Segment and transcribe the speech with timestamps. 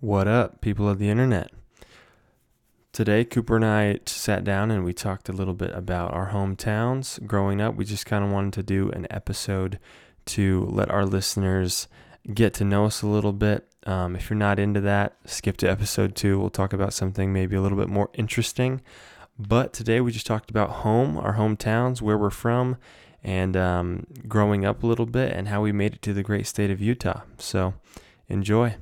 [0.00, 1.50] What up, people of the internet?
[2.90, 7.26] Today, Cooper and I sat down and we talked a little bit about our hometowns
[7.26, 7.74] growing up.
[7.74, 9.78] We just kind of wanted to do an episode
[10.24, 11.86] to let our listeners
[12.32, 13.68] get to know us a little bit.
[13.84, 16.40] Um, if you're not into that, skip to episode two.
[16.40, 18.80] We'll talk about something maybe a little bit more interesting.
[19.38, 22.78] But today, we just talked about home, our hometowns, where we're from,
[23.22, 26.46] and um, growing up a little bit, and how we made it to the great
[26.46, 27.20] state of Utah.
[27.36, 27.74] So,
[28.28, 28.76] enjoy.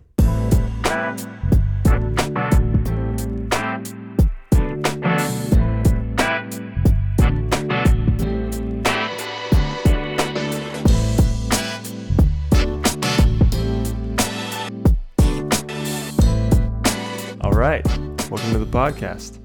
[18.79, 19.39] Podcast.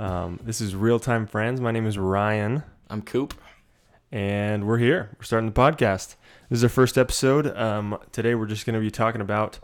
[0.00, 1.60] Um, this is Real Time Friends.
[1.60, 3.32] My name is Ryan, I'm Coop.
[4.10, 5.10] and we're here.
[5.16, 6.16] We're starting the podcast.
[6.50, 7.56] This is our first episode.
[7.56, 9.60] Um, today, we're just going to be talking about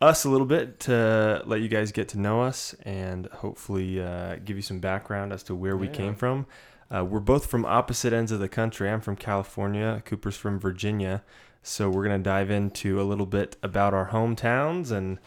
[0.00, 4.36] us a little bit to let you guys get to know us and hopefully uh,
[4.44, 5.92] give you some background as to where we Yeah.
[5.92, 6.46] came from.
[6.94, 8.90] Uh, we're both from opposite ends of the country.
[8.90, 11.22] I'm from California, Cooper's from Virginia.
[11.66, 15.18] So, we're going to dive into a little bit about our hometowns and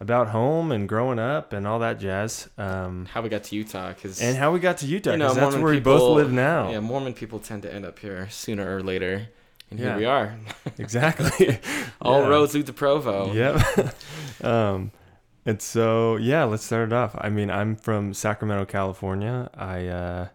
[0.00, 2.48] about home and growing up and all that jazz.
[2.58, 3.90] Um, How we got to Utah?
[3.92, 6.16] Because and how we got to Utah, you know 'cause that's Mormon where we both
[6.16, 6.68] live now.
[6.72, 9.28] Yeah, Mormon people tend to end up here sooner or later,
[9.76, 9.90] and Yeah.
[9.90, 10.36] here we are.
[10.78, 11.58] Exactly.
[12.00, 12.28] All Yeah.
[12.28, 13.32] roads lead to Provo.
[13.32, 13.94] Yep.
[14.44, 14.90] um,
[15.46, 17.14] and so yeah, let's start it off.
[17.18, 19.50] I mean, I'm from Sacramento, California.
[19.54, 20.28] I, uh,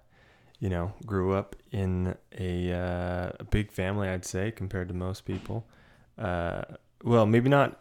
[0.59, 5.25] you know, grew up in a, uh, a big family, I'd say, compared to most
[5.25, 5.65] people.
[6.17, 6.63] Uh,
[7.03, 7.79] well, maybe not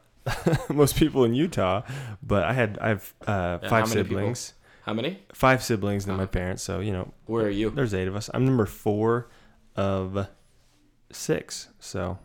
[0.68, 1.82] most people in Utah,
[2.22, 4.04] but I had I have uh, Yeah, how five people?
[4.04, 4.54] siblings.
[4.84, 5.18] How many?
[5.34, 6.26] Five siblings my Uh-huh.
[6.26, 7.70] parents, so you know, Where are you?
[7.70, 8.30] there's eight of us.
[8.32, 9.28] I'm number four
[9.76, 10.28] of
[11.12, 11.68] six.
[11.78, 12.18] So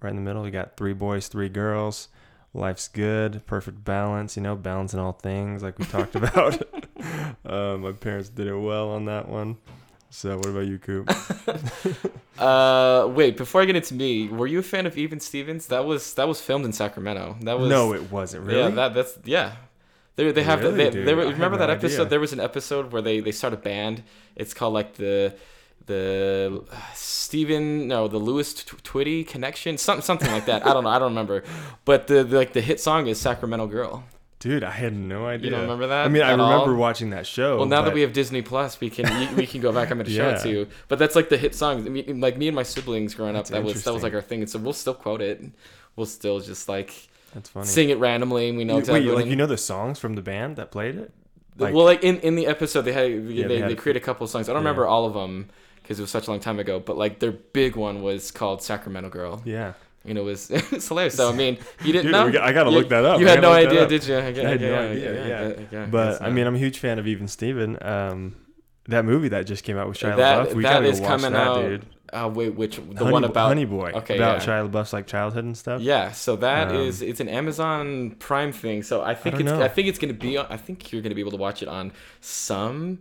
[0.00, 2.08] right in the middle, we got three boys, three girls.
[2.52, 6.60] Life's good, perfect balance, you know, balancing all things like we talked about.
[7.44, 9.56] uh, my parents did it well on that one.
[10.12, 11.10] So what about you, Coop?
[12.38, 13.36] Uh, wait.
[13.36, 15.66] Before I get into me, were you a fan of Even Stevens?
[15.66, 17.36] That was that was filmed in Sacramento.
[17.42, 18.60] That was no, it wasn't really.
[18.60, 19.56] Yeah, that that's yeah.
[20.16, 22.08] They, they have Really, they, they, had remember no that episode idea.
[22.08, 24.02] there was an episode where they they start a band
[24.36, 25.34] it's called like the
[25.90, 30.90] the uh, Stephen no the Louis Twitty connection something something like that I don't know
[30.90, 31.42] I don't remember
[31.84, 34.04] but the, the like the hit song is Sacramento Girl
[34.38, 35.44] Dude, I had no idea.
[35.44, 36.74] You don't remember that I mean, I remember all?
[36.74, 37.58] watching that show.
[37.58, 40.06] well now that we have Disney Plus we can we- can go back I'm going
[40.12, 40.36] to show Yeah.
[40.38, 42.62] it to you but that's like the hit song I mean, like me and my
[42.62, 45.20] siblings growing up that was that was like our thing and so we'll still quote
[45.20, 45.42] it
[45.96, 47.66] we'll still just like that's funny.
[47.66, 50.14] sing it randomly and we know You- exactly wait, like you know the songs from
[50.14, 51.12] the band that played it?
[51.58, 54.00] Like- well, like in, in the episode, they had they, they they, had- create a
[54.00, 54.48] couple of songs.
[54.48, 54.68] I don't yeah.
[54.68, 55.50] remember all of them
[55.90, 56.78] because it was such a long time ago.
[56.78, 59.42] But like their big one was called Sacramento Girl.
[59.44, 59.72] Yeah.
[60.04, 61.16] You know, it was it's hilarious.
[61.16, 62.40] So I mean, you didn't Dude, know.
[62.40, 63.18] I gotta You- look that up.
[63.18, 64.16] You I had no idea, did you?
[64.16, 65.64] I, had no idea, yeah.
[65.72, 67.76] yeah, But it's I mean, I'm a huge fan of Even Steven.
[67.82, 68.36] Um,
[68.86, 70.54] that movie that just came out with Shia that LaBeouf.
[70.54, 71.60] We that gotta is go watch coming that, out.
[71.60, 71.86] dude.
[72.12, 73.90] Uh, wait, which the Honey, one about Honey Boy.
[73.96, 74.62] Okay, about yeah.
[74.62, 75.80] Shia LaBeouf's like childhood and stuff.
[75.80, 78.84] Yeah, so that is Um, it's an Amazon Prime thing.
[78.84, 79.60] So I think don't it's know.
[79.60, 81.90] I think it's gonna be I think you're gonna be able to watch it on
[82.20, 83.00] some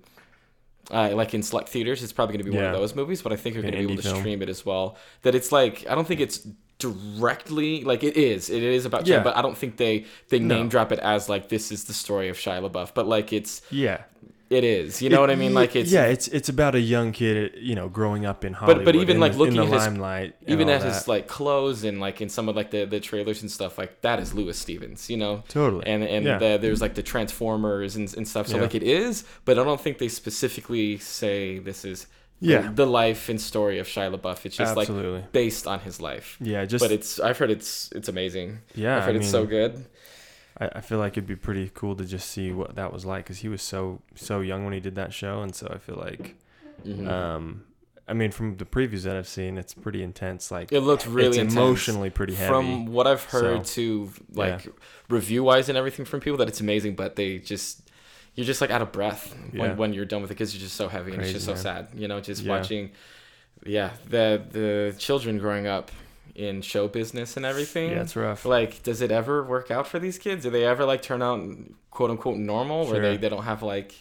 [0.91, 2.03] uh, like in select theaters.
[2.03, 3.95] It's probably gonna be one of those movies, but I think you're gonna be able
[3.97, 4.19] to film.
[4.19, 4.97] stream it as well.
[5.23, 6.47] That it's like I don't think it's
[6.79, 9.23] directly like it is it is about Shia, Yeah.
[9.23, 10.55] but I don't think they they No.
[10.57, 13.61] name drop it as like this is the story of Shia LaBeouf, but like it's
[13.69, 14.01] Yeah.
[14.49, 16.79] It is you know It- what I mean like it's yeah, it's it's about a
[16.79, 18.83] young kid, you know, growing up in Hollywood.
[18.83, 19.09] but Hollywood.
[19.09, 21.99] even like the, looking in the at his limelight, even at his like clothes and
[21.99, 25.07] like in some of like the the trailers and stuff like that is Louis Stevens,
[25.09, 25.43] you know.
[25.49, 26.37] totally and and Yeah.
[26.39, 28.63] the, there's like the transformers and, and stuff so Yeah.
[28.63, 32.07] like it is but i don't think they specifically say this is
[32.41, 32.71] Yeah.
[32.73, 35.19] the life and story of shia labeouf it's just absolutely.
[35.21, 38.97] like based on his life yeah, just but it's i've heard it's it's amazing yeah.
[38.97, 39.85] i've heard I it's so good
[40.57, 43.25] I, I feel like it'd be pretty cool to just see what that was like
[43.25, 45.95] because he was so so young when he did that show, and so I feel
[45.95, 46.35] like,
[46.85, 47.07] Mhm.
[47.07, 47.63] um,
[48.07, 50.49] I mean, from the previews that I've seen, it's pretty intense.
[50.49, 52.49] Like it looked really it's emotionally pretty heavy.
[52.49, 54.67] from what i've heard So, to like
[55.09, 57.89] review wise and everything from people that it's amazing but they just
[58.35, 59.75] you're just like out of breath when, Yeah.
[59.75, 61.63] when you're done with it because you're just so heavy and it's just so Crazy,
[61.63, 62.49] sad you know just Yeah.
[62.57, 62.91] watching
[63.65, 65.91] yeah the the children growing up
[66.39, 68.45] in show business and everything yeah, it's rough.
[68.45, 71.39] like does it ever work out for these kids do they ever like turn out
[71.91, 73.91] quote unquote normal where they, they don't have like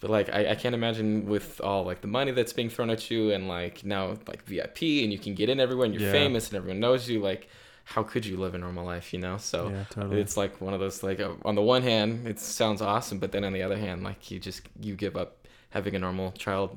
[0.00, 3.10] but like I, I can't imagine with all like the money that's being thrown at
[3.10, 6.12] you and like now like vip and you can get in everywhere and you're Yeah.
[6.12, 7.48] famous and everyone knows you like
[7.84, 10.20] how could you live a normal life you know so yeah, totally.
[10.20, 13.30] it's like one of those like uh, on the one hand it sounds awesome but
[13.32, 16.76] then on the other hand like you just you give up having a normal child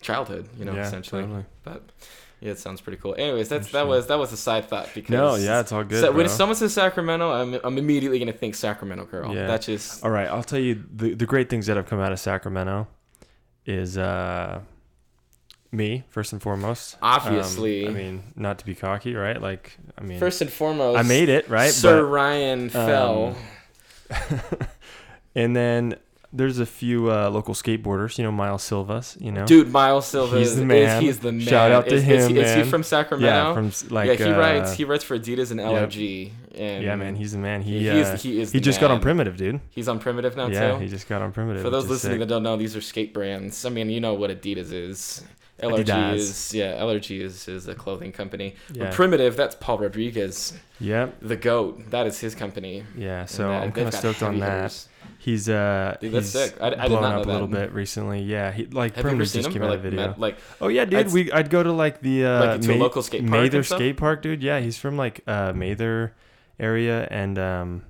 [0.00, 1.44] childhood you know yeah, essentially Totally.
[1.62, 1.82] but
[2.40, 3.14] Yeah, it sounds pretty cool.
[3.16, 6.00] Anyways, that's that was that was a side thought because No, yeah, it's all good.
[6.00, 9.34] So, when someone says Sacramento, I'm, I'm immediately gonna think Sacramento girl.
[9.34, 9.46] Yeah.
[9.46, 12.12] That's just All right, I'll tell you the the great things that have come out
[12.12, 12.86] of Sacramento
[13.64, 14.60] is uh
[15.72, 16.94] me first and foremost.
[16.94, 17.88] Um, Obviously.
[17.88, 19.40] I mean, not to be cocky, right?
[19.40, 20.98] Like, I mean, first and foremost.
[20.98, 21.70] I made it, right?
[21.70, 23.36] Sir Ryan fell.
[25.34, 25.96] And then
[26.36, 29.46] there's a few uh, local skateboarders, you know, Miles Silvas, you know.
[29.46, 31.02] Dude, Miles Silva He's is, the is- man.
[31.02, 31.40] he's the man.
[31.46, 33.26] Shout out to is, him, Is, he- is he from Sacramento?
[33.26, 36.30] yeah, from like yeah, he uh, writes he writes for Adidas and LRG.
[36.56, 37.62] And Yeah, man, he's the man.
[37.62, 39.60] He he's- uh, he is he just got on primitive, dude.
[39.70, 40.78] he's on Primitive now Yeah, too.
[40.80, 41.62] he just got on primitive.
[41.62, 42.20] For those listening sick.
[42.20, 43.64] that don't know, these are skate brands.
[43.64, 45.22] I mean, you know what Adidas is.
[45.62, 46.14] LRG Adidas.
[46.16, 48.56] is yeah, LRG is, is a clothing company.
[48.68, 48.90] But Yeah.
[48.92, 51.18] Primitive, that's Paul Rodriguez, Yep.
[51.22, 51.90] the goat.
[51.90, 52.82] That is his company.
[52.96, 53.24] Yeah.
[53.26, 54.56] So that- I'm kind of stoked on that.
[54.56, 54.88] hitters.
[55.24, 56.56] He's uh Dude, that's he's sick.
[56.60, 57.60] I- I did blown not up a little that.
[57.68, 58.20] bit recently.
[58.22, 59.52] Yeah, he like Have you ever seen just him?
[59.54, 60.08] came out like, a video.
[60.08, 60.98] met- like oh yeah, dude.
[61.00, 63.96] I'd- we I'd go to like the uh, Like, to local skate park Mather skate
[63.96, 64.42] park, dude.
[64.42, 66.14] Yeah, he's from like uh Mather
[66.60, 67.82] area, and um,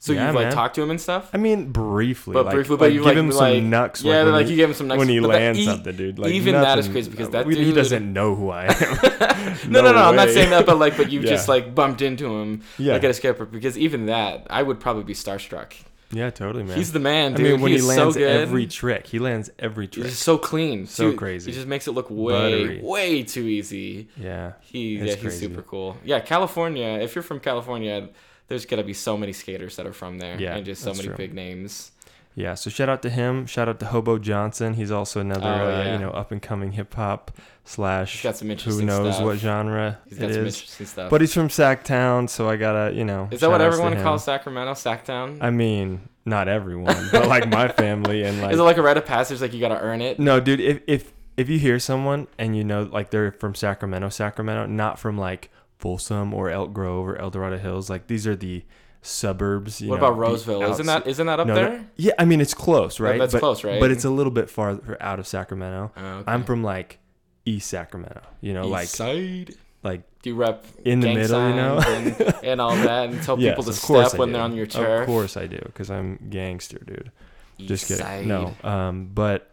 [0.00, 0.52] so Yeah, you've like man.
[0.52, 1.30] talked to him and stuff.
[1.32, 4.02] I mean briefly, But like, briefly, but like, you give him like, some nucks.
[4.02, 5.94] Yeah, like, when like he, you gave him some nucks when he lands e- something,
[5.96, 6.18] dude.
[6.18, 8.64] Like even that is crazy because uh, that we- he dude- doesn't know who I
[8.68, 9.70] am.
[9.70, 12.34] no, no, no, I'm not saying that, but like, but you just like bumped into
[12.34, 12.94] him, Yeah.
[12.94, 15.72] like at a skate park, because even that, I would probably be starstruck.
[16.14, 16.76] Yeah, totally, man.
[16.76, 17.46] He's the man, Dude.
[17.46, 20.06] I mean, when he he lands so every trick, he lands every He's trick.
[20.06, 21.50] just so clean, So too- crazy.
[21.50, 22.32] He just makes it look way,
[22.64, 22.80] Buttery.
[22.82, 24.08] way too easy.
[24.16, 25.46] Yeah, He, yeah, he's crazy.
[25.46, 25.96] super cool.
[26.04, 26.98] Yeah, California.
[27.02, 28.08] If you're from California,
[28.48, 31.08] there's gotta be so many skaters that are from there, Yeah, and just so many
[31.08, 31.16] true.
[31.16, 31.90] big names.
[32.34, 32.54] Yeah.
[32.54, 33.46] So shout out to him.
[33.46, 34.74] Shout out to Hobo Johnson.
[34.74, 37.30] He's also another, Oh, uh, you know, up and coming hip hop
[37.64, 38.22] slash.
[38.22, 39.24] Who knows stuff.
[39.24, 40.54] what genre He's it got some is?
[40.56, 41.10] interesting stuff.
[41.10, 43.28] But he's from Sacktown, so I gotta, you know.
[43.30, 44.72] is that what everyone calls Sacramento?
[44.74, 45.38] Sacktown?
[45.40, 48.52] I mean, not everyone, but like my family and like.
[48.52, 49.40] is it like a rite of passage?
[49.40, 50.18] Like you gotta earn it?
[50.18, 50.60] no, dude.
[50.60, 54.98] If if if you hear someone and you know like they're from Sacramento, Sacramento, not
[54.98, 58.64] from like Folsom or Elk Grove or El Dorado Hills, like these are the
[59.04, 59.80] suburbs.
[59.80, 60.62] You What know, about Roseville?
[60.62, 61.86] Isn't that isn't that up No, there?
[61.96, 63.18] yeah, I mean it's close, right?
[63.18, 63.78] that's but, close, right?
[63.80, 65.92] But it's a little bit farther out of Sacramento.
[65.96, 66.32] Oh, okay.
[66.32, 66.98] I'm from like
[67.44, 68.22] East Sacramento.
[68.40, 69.54] You know, East like side.
[69.82, 71.78] like Do you rep in the middle, you know.
[71.86, 74.32] and, and all that, and tell people to step I when do.
[74.32, 75.02] they're on your turf?
[75.02, 77.12] Of course I do, because I'm gangster, dude.
[77.58, 78.04] Just kidding.
[78.04, 78.26] side.
[78.26, 79.50] No, um, but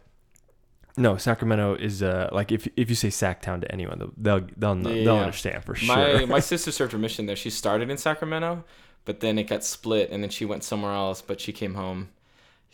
[0.96, 4.74] no, Sacramento is uh like if if you say Sacktown to anyone, they'll they'll they'll,
[4.74, 6.26] know, they'll understand for My sure.
[6.26, 7.36] my sister served her mission there.
[7.36, 8.64] She started in Sacramento,
[9.04, 11.22] but then it got split, and then she went somewhere else.
[11.22, 12.08] But she came home.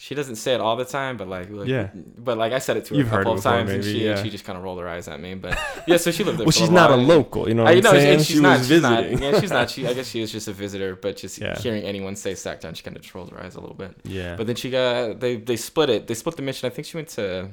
[0.01, 1.89] She doesn't say it all the time, but like, like Yeah.
[1.95, 4.23] But like I said it to her You've a couple of times, and she yeah.
[4.23, 5.35] she just kind of rolled her eyes at me.
[5.35, 5.59] But
[5.89, 6.47] yeah, so she lived there.
[6.47, 8.15] well, she's a not a local, you know what I I'm know, saying?
[8.19, 8.65] and she's she not.
[8.65, 9.03] She's not.
[9.05, 9.23] visiting.
[9.35, 9.71] Yeah, she's not.
[9.73, 11.59] She, I guess she is just a visitor, but just Yeah.
[11.59, 13.97] hearing anyone say Sacktown, she kind of rolls her eyes a little bit.
[14.05, 16.07] yeah, But then she got they they split it.
[16.07, 16.71] They split the mission.
[16.71, 17.49] I think she went to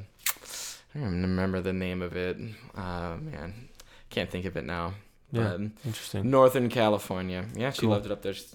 [0.93, 2.37] I don't even remember the name of it.
[2.75, 3.69] Uh, man,
[4.11, 4.93] can't think of it now.
[5.31, 5.43] Yeah.
[5.57, 6.29] But interesting.
[6.29, 7.45] Northern California.
[7.55, 7.89] Yeah, she Cool.
[7.89, 8.33] loved it up there.
[8.33, 8.45] She,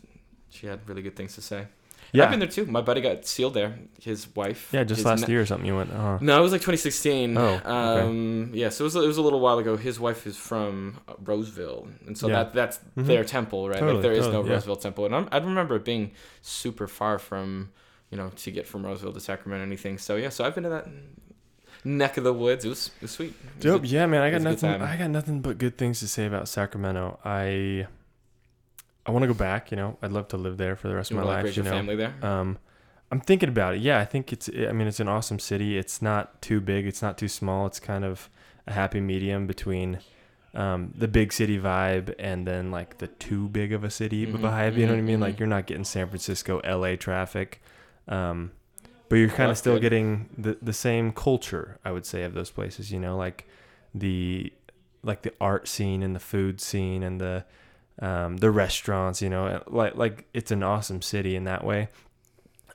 [0.51, 1.67] she had really good things to say.
[2.13, 2.67] Yeah, I've been there too.
[2.67, 3.79] My buddy got sealed there.
[4.03, 4.71] His wife.
[4.73, 5.65] yeah, just last year or something.
[5.67, 7.37] You went, uh No, it was like 2016.
[7.39, 7.65] Oh, okay.
[7.69, 9.77] Um, yeah, so it was, it was a little while ago.
[9.77, 12.35] His wife is from uh, Roseville, and so Yeah.
[12.43, 13.07] that that's Mhm.
[13.07, 13.79] their temple, right?
[13.79, 14.55] Totally, like there is totally, no yeah.
[14.55, 16.11] Roseville temple, and I'm, I remember it being
[16.43, 17.71] super far from,
[18.11, 19.97] you know, to get from Roseville to Sacramento or anything.
[19.99, 20.89] So yeah, so I've been to that
[21.85, 22.65] neck of the woods.
[22.65, 23.35] It was, it was sweet.
[23.45, 23.83] It was Dope.
[23.83, 23.91] good.
[23.93, 24.23] Yeah, man.
[24.23, 24.83] I got it was a good nothing.
[24.83, 27.21] I got nothing but good things to say about Sacramento.
[27.25, 27.87] I
[29.07, 29.71] I want to go back.
[29.71, 31.45] You know, I'd love to live there for the rest You of my life.
[31.45, 32.15] raise You your know, family there.
[32.23, 32.59] Um,
[33.13, 33.81] I'm thinking about it.
[33.81, 34.49] Yeah, I think it's.
[34.49, 35.77] I mean, it's an awesome city.
[35.79, 36.87] It's not too big.
[36.87, 37.67] It's not too small.
[37.67, 38.29] It's kind of
[38.67, 39.99] a happy medium between
[40.55, 44.39] um, the big city vibe and then like the too big of a city Mhm,
[44.41, 44.77] vibe.
[44.77, 45.19] You know what I mean?
[45.19, 45.23] mhm.
[45.23, 46.97] Like you're not getting San Francisco, L.A.
[46.97, 47.63] traffic,
[48.07, 48.53] um,
[49.09, 49.83] but you're kind of still good.
[49.83, 51.79] getting the the same culture.
[51.85, 52.93] I would say of those places.
[52.93, 53.49] You know, like
[53.95, 54.53] the
[55.03, 57.45] like the art scene and the food scene and the
[58.01, 59.23] um, the restaurants.
[59.23, 61.89] You know, like like it's an awesome city in that way.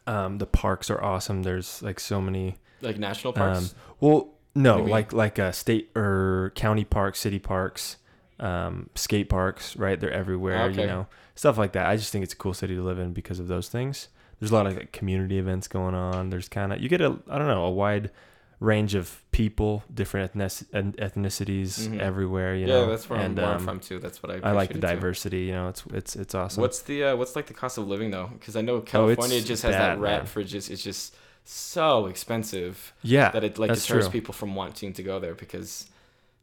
[0.07, 1.43] Um, the parks are awesome.
[1.43, 2.55] There's like so many.
[2.81, 3.57] Like national parks.
[3.57, 4.91] Um, well, no, Maybe.
[4.91, 7.97] like like uh, state or county parks, city parks,
[8.39, 9.75] um, skate parks.
[9.75, 10.63] Right, they're everywhere.
[10.63, 10.81] Okay.
[10.81, 11.87] You know, stuff like that.
[11.87, 14.07] I just think it's a cool city to live in because of those things.
[14.39, 16.29] There's a lot of like, community events going on.
[16.29, 18.11] There's kind of you get a I don't know a wide
[18.59, 21.99] range of people, different ethnic- ethnicities Mhm.
[21.99, 22.55] everywhere.
[22.55, 23.99] You yeah, know, that's where, I'm, and, I'm um, from too.
[23.99, 24.35] That's what I.
[24.47, 24.95] I like the appreciate, too.
[24.95, 25.39] diversity.
[25.41, 26.61] You know, it's it's it's awesome.
[26.61, 28.29] What's the uh, what's like the cost of living though?
[28.39, 30.25] Because I know California Oh, just has bad, that rat man.
[30.27, 34.09] for just it's just so expensive yeah, that it like deters true.
[34.09, 35.87] people from wanting to go there because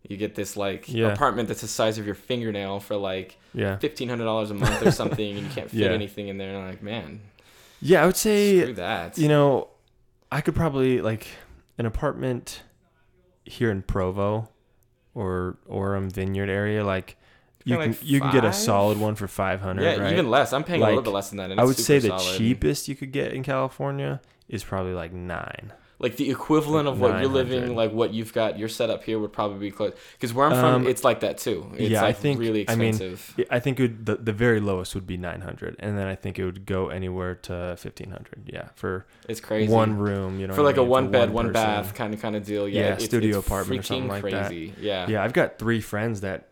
[0.09, 1.12] you get this like Yeah.
[1.12, 4.83] apartment that's the size of your fingernail for like yeah, fifteen hundred dollars a month
[4.85, 5.88] or something, and you can't fit Yeah.
[5.90, 6.49] anything in there.
[6.50, 7.21] And I'm like, man,
[7.81, 8.02] yeah.
[8.02, 9.19] I would say screw that.
[9.19, 9.69] You know,
[10.31, 11.26] I could probably like
[11.79, 12.62] an apartment
[13.45, 14.49] here in Provo
[15.14, 17.17] or Orem Vineyard area, like
[17.64, 19.85] you can like you can get a solid one for five hundred.
[19.85, 20.12] Yeah, right?
[20.12, 20.52] even less.
[20.52, 21.59] I'm paying a little bit less than that.
[21.59, 22.38] I would say the solid.
[22.38, 25.73] cheapest you could get in California is probably like nine.
[26.02, 29.18] Like the equivalent Like of what you're living, like what you've got, your setup here
[29.21, 29.94] would probably be close.
[30.12, 31.71] Because where I'm from, Um, it's like that too.
[31.75, 33.32] It's yeah, I think- really expensive.
[33.37, 33.47] I mean.
[33.50, 36.16] I think it would, the the very lowest would be nine hundred, and then I
[36.16, 38.50] think it would go anywhere to fifteen hundred.
[38.52, 39.73] Yeah, for it's crazy.
[39.73, 40.87] one room, you know, for what I like a mean?
[40.88, 41.52] For one bed, one, person.
[41.54, 42.68] bath kind of kind of deal.
[42.68, 44.49] Yeah, Yeah, it's, studio it's apartment or something like that.
[44.49, 44.75] crazy.
[44.80, 45.06] Yeah.
[45.09, 46.49] Yeah, I've got three friends that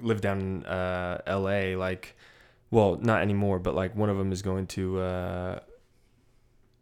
[0.00, 1.74] live down in uh, L.A.
[1.76, 2.16] Like,
[2.70, 5.60] well, not anymore, but like one of them is going to uh,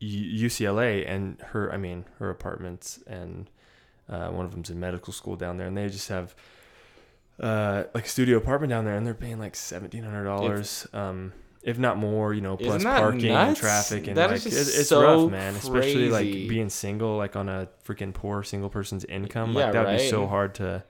[0.02, 3.50] UCLA, and her, I mean, her apartments, and
[4.08, 6.34] uh, one of them's in medical school down there, and they just have
[7.40, 10.86] uh, like a studio apartment down there, and they're paying like seventeen hundred dollars.
[10.92, 14.88] Um, if not more, you know, plus parking and traffic, and That like just it's,
[14.88, 15.54] so rough, man.
[15.54, 19.52] Especially like being single, like on a freaking poor single person's income.
[19.52, 20.84] Yeah, like that would be so hard to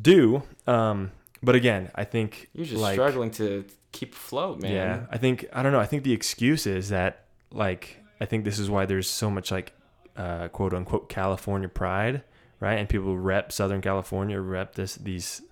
[0.00, 0.42] do.
[0.66, 1.12] Um,
[1.42, 4.72] but again, I think You're just like, struggling to keep afloat, man.
[4.72, 5.80] Yeah, I think I don't know.
[5.80, 9.50] I think the excuse is that like I think this is why there's so much
[9.50, 9.72] like
[10.16, 12.22] uh, quote unquote California pride,
[12.60, 12.74] right?
[12.78, 15.42] And people rep Southern California, rep this these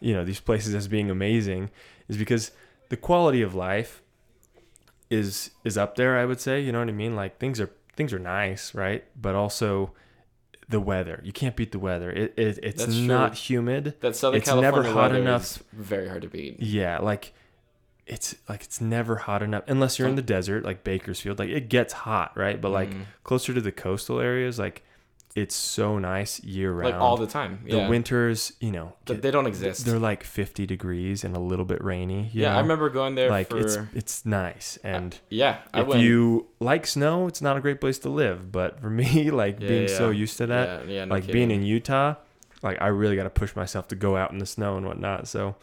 [0.00, 1.70] you know these places as being amazing,
[2.08, 2.50] is because
[2.88, 4.02] the quality of life
[5.08, 6.18] is is up there.
[6.18, 7.16] I would say, you know what I mean?
[7.16, 9.04] Like things are things are nice, right?
[9.20, 9.92] But also
[10.68, 11.20] the weather.
[11.24, 12.10] You can't beat the weather.
[12.10, 13.06] It, it it's That's true.
[13.06, 13.94] not humid.
[14.00, 15.62] That Southern It's never hot enough.
[15.72, 16.60] very hard to beat.
[16.60, 17.32] Yeah, like
[18.10, 21.38] it's like it's never hot enough unless you're in the desert like Bakersfield.
[21.38, 22.60] Like it gets hot, right?
[22.60, 23.04] But like Mhm.
[23.24, 24.82] closer to the coastal areas, like
[25.36, 26.92] it's so nice year round.
[26.92, 27.60] like all the time.
[27.64, 29.86] the winters, you know, get- they don't exist.
[29.86, 32.30] they're like 50 degrees and a little bit rainy.
[32.32, 35.58] yeah, I remember going there like for it's it's nice and yeah.
[35.72, 38.50] I if went, you like snow, it's not a great place to live.
[38.50, 41.52] But for me, like Yeah, being so used to that, yeah, yeah, no like being
[41.52, 42.16] in Utah,
[42.60, 45.28] like I really got to push myself to go out in the snow and whatnot.
[45.28, 45.54] So,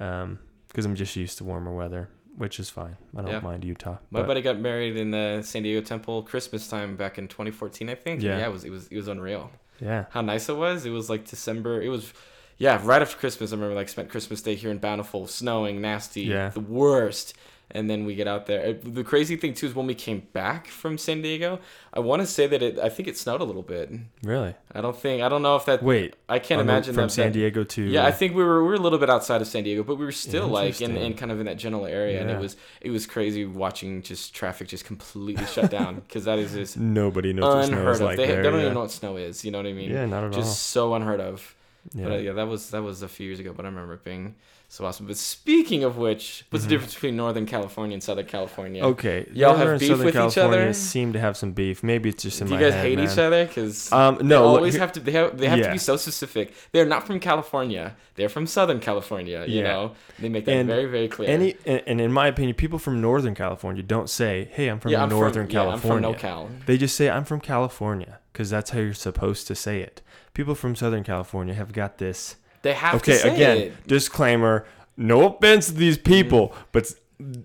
[0.00, 0.40] um,
[0.74, 2.96] because I'm just used to warmer weather, which is fine.
[3.16, 3.38] I don't Yeah.
[3.38, 3.98] mind Utah.
[4.10, 7.88] My but- buddy got married in the San Diego Temple Christmas time back in 2014,
[7.88, 8.22] I think.
[8.22, 8.38] Yeah.
[8.38, 9.52] yeah, it was it was it was unreal.
[9.80, 10.84] yeah, How nice it was.
[10.84, 11.80] It was like December.
[11.80, 12.12] It was,
[12.58, 13.52] yeah, right after Christmas.
[13.52, 16.48] I remember like spent Christmas Day here in Bountiful, snowing, nasty, Yeah.
[16.50, 17.34] the worst.
[17.76, 18.60] And then we get out there.
[18.60, 21.58] It- The crazy thing too is when we came back from San Diego,
[21.92, 22.78] I want to say that it.
[22.78, 23.90] I think it snowed a little bit.
[24.22, 24.54] really.
[24.72, 25.22] I don't think.
[25.22, 25.82] I don't know if that.
[25.82, 28.68] Wait, I can't imagine from that San Diego to Yeah, I think we were we
[28.68, 31.14] were a little bit outside of San Diego, but we were still like in, in
[31.14, 34.68] kind of in that general area, and it was it was crazy watching just traffic
[34.68, 38.06] just completely shut down because that is just nobody knows what snow unheard is of.
[38.06, 38.36] like they, there.
[38.36, 38.60] they don't yeah.
[38.66, 39.44] even know what snow is.
[39.44, 39.90] You know what I mean?
[39.90, 41.56] yeah, not at just so unheard of.
[41.96, 42.02] all.
[42.02, 44.04] But uh, yeah, that was that was a few years ago, but I remember it
[44.04, 44.36] being
[44.74, 45.06] so awesome.
[45.06, 46.68] But speaking of which, what's Mhm.
[46.68, 48.82] the difference between Northern California and Southern California?
[48.84, 50.72] Okay, Y'all have Northern and beef Southern with each California other?
[50.72, 51.82] Seem to have some beef.
[51.84, 53.08] Maybe it's just in Do you my guys head, hate man.
[53.12, 53.44] each other?
[53.46, 55.00] Because Um, they no, look, always here- have to.
[55.00, 56.52] They have they have to be so specific.
[56.72, 57.94] They're not from California.
[58.16, 59.44] They're from Southern California.
[59.46, 59.62] You Yeah.
[59.62, 61.28] know, they make that And very very clear.
[61.30, 64.90] Any and, and in my opinion, people from Northern California don't say, "Hey, I'm from
[64.90, 66.18] yeah, I'm Northern from, yeah, I'm from California."
[66.58, 66.66] NoCal.
[66.66, 70.02] They just say, "I'm from California," because that's how you're supposed to say it.
[70.32, 72.36] People from Southern California have got this.
[72.64, 73.86] They have okay, to say again, it.
[73.86, 74.66] disclaimer.
[74.96, 76.62] No offense to these people, Mm-hmm.
[76.72, 76.92] but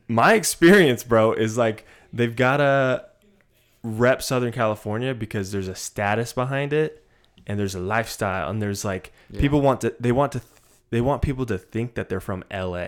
[0.08, 3.06] my experience, bro, is like they've gotta
[3.84, 7.06] rep Southern California because there's a status behind it,
[7.48, 9.40] and there's a lifestyle, and there's like Yeah.
[9.42, 10.52] people want to they want to th-
[10.90, 12.88] they want people to think that they're from LA,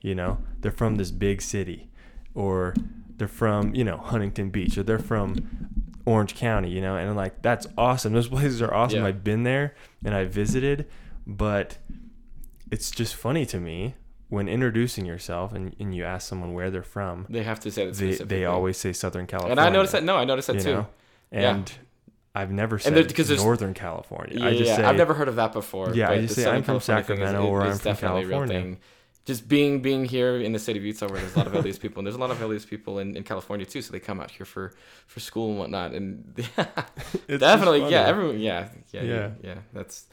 [0.00, 1.88] you know, they're from this big city,
[2.34, 2.74] or
[3.18, 5.70] they're from you know Huntington Beach, or they're from
[6.04, 8.12] Orange County, you know, and I'm like that's awesome.
[8.12, 9.00] Those places are awesome.
[9.00, 9.06] Yeah.
[9.06, 10.86] I've been there and I visited,
[11.26, 11.78] but
[12.70, 13.94] it's just funny to me
[14.28, 17.86] when introducing yourself and, and you ask someone where they're from, They have to say
[17.86, 19.52] that they, they always say Southern California.
[19.52, 20.02] And I noticed that.
[20.02, 20.72] No, I noticed that too.
[20.74, 20.86] know?
[21.30, 21.54] Yeah.
[21.54, 21.72] And
[22.34, 24.38] I've never said there's- 'cause there's- Northern California.
[24.40, 24.76] Yeah, I just yeah.
[24.76, 25.94] say I've never heard of that before.
[25.94, 28.62] Yeah, I just say I'm from is- Sacramento or I'm from definitely a real California.
[28.62, 28.78] thing.
[29.26, 31.80] Just being being here in the state of Utah, where there's a lot of LDS
[31.80, 34.20] people, and there's a lot of LDS people in, in California too, so they come
[34.20, 34.72] out here for,
[35.08, 36.32] for school and whatnot, and
[37.28, 39.30] It's definitely, yeah, everyone, yeah, yeah, yeah, Yeah.
[39.42, 39.54] yeah.
[39.72, 40.06] That's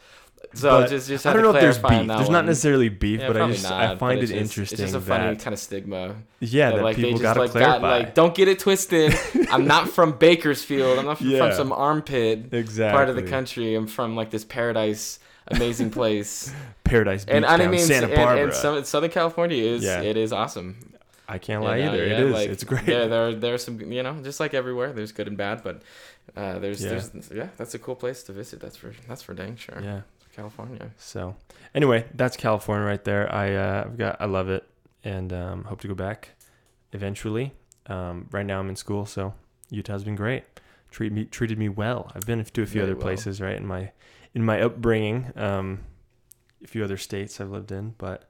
[0.53, 2.07] so But just just I don't know if there's beef.
[2.07, 4.75] that There's not necessarily beef, Yeah, but I just not, I find it just- interesting
[4.83, 6.15] It's just a funny that kind of stigma.
[6.39, 7.79] yeah, that, like people gotta like clarify.
[7.79, 9.13] got like don't get it twisted.
[9.51, 11.00] I'm not from Bakersfield.
[11.00, 11.39] I'm not from, Yeah.
[11.48, 13.75] from some armpit exactly part of the country.
[13.75, 16.53] I'm from like this paradise, amazing place.
[16.83, 18.43] Paradise Beach and I mean, Santa and, Barbara.
[18.43, 20.01] and some, Southern California is Yeah.
[20.01, 20.75] it is awesome.
[21.27, 22.05] I can't You lie know, either.
[22.05, 22.33] yeah, it is.
[22.33, 22.88] like, it's great.
[22.88, 24.91] Yeah, there there's some you know just like everywhere.
[24.91, 25.81] There's good and bad, but
[26.36, 26.89] uh, there's Yeah.
[26.89, 28.60] there's yeah that's a cool place to visit.
[28.60, 29.79] That's for that's for dang sure.
[29.81, 30.01] yeah.
[30.36, 30.92] California.
[30.98, 31.36] So
[31.75, 33.32] anyway, that's California right there.
[33.34, 34.63] I uh, I've got I love it
[35.04, 36.30] and um, hope to go back
[36.92, 37.54] eventually.
[37.88, 39.34] Um, right now I'm in school, so
[39.70, 40.44] Utah's been great.
[40.92, 42.12] Treat me treated me well.
[42.16, 43.02] I've been to a few other well.
[43.02, 43.92] places right in my
[44.34, 45.32] in my upbringing.
[45.36, 45.80] Um,
[46.63, 48.30] a few other states I've lived in, but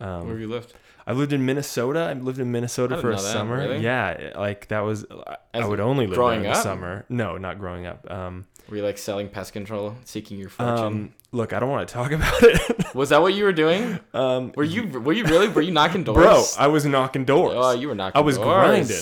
[0.00, 0.74] um, Where have you lived?
[1.06, 2.00] I lived in Minnesota.
[2.00, 3.56] I lived in Minnesota for a that, summer.
[3.56, 3.78] really?
[3.80, 5.04] Yeah, like that was.
[5.10, 6.62] I- I would only live growing in the up?
[6.62, 7.04] summer.
[7.10, 8.10] No, not growing up.
[8.10, 10.84] Um, Were you like selling pest control, seeking your fortune?
[10.84, 12.94] um, look, I don't want to talk about it.
[12.94, 13.98] was that what you were doing?
[14.14, 15.48] um, Were you were you really?
[15.48, 16.16] Were you knocking doors?
[16.16, 16.44] bro?
[16.58, 17.54] I was knocking doors.
[17.56, 18.18] Oh, you were knocking.
[18.18, 18.46] I was doors.
[18.46, 18.96] grinding.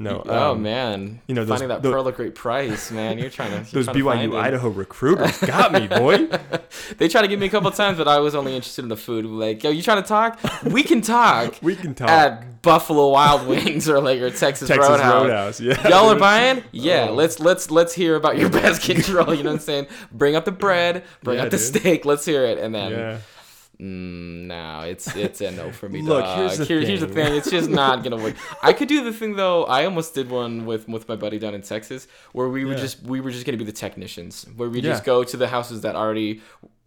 [0.00, 3.18] No, oh um, man, you know, those- finding that tho- pearl great price, man.
[3.18, 3.56] You're trying to.
[3.56, 4.44] You're those trying to BYU it.
[4.46, 6.28] Idaho recruiters got me, boy.
[6.98, 8.96] They tried to get me a couple times, but I was only interested in the
[8.96, 9.24] food.
[9.24, 10.38] Like, yo, you trying to talk?
[10.64, 12.08] We can talk We can talk.
[12.10, 15.22] at Buffalo Wild Wings or like or Texas, Texas Roadhouse.
[15.24, 15.60] Roadhouse.
[15.60, 15.88] Yeah.
[15.88, 16.62] Y'all are buying?
[16.72, 17.14] Yeah, Oh.
[17.14, 19.34] let's let's let's hear about your pest control.
[19.34, 19.86] You know what I'm saying?
[20.12, 21.66] Bring up the bread, bring Yeah, up the dude.
[21.66, 22.04] steak.
[22.04, 23.18] Let's hear it, and then Yeah.
[23.80, 26.02] Mm, no, it's it's a no for me.
[26.02, 26.38] Look, dog.
[26.38, 27.26] here's the Here- here's the thing.
[27.26, 27.34] thing.
[27.36, 28.34] It's just not gonna work.
[28.62, 29.64] I could do the thing though.
[29.64, 33.02] I almost did one with with my buddy down in Texas, where we were just
[33.04, 34.90] we were just gonna be the technicians, where we Yeah.
[34.90, 36.40] just go to the houses that already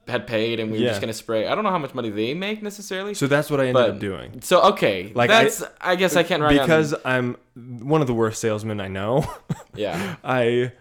[0.08, 0.90] had paid, and we were Yeah.
[0.90, 1.48] just gonna spray.
[1.48, 3.14] I don't know how much money they make necessarily.
[3.14, 4.42] So that's what I ended But- up doing.
[4.42, 8.08] So okay, Like, I- that's I, guess I can't write on- because I'm one of
[8.08, 9.26] the worst salesmen I know.
[9.76, 10.16] yeah.
[10.26, 10.74] I,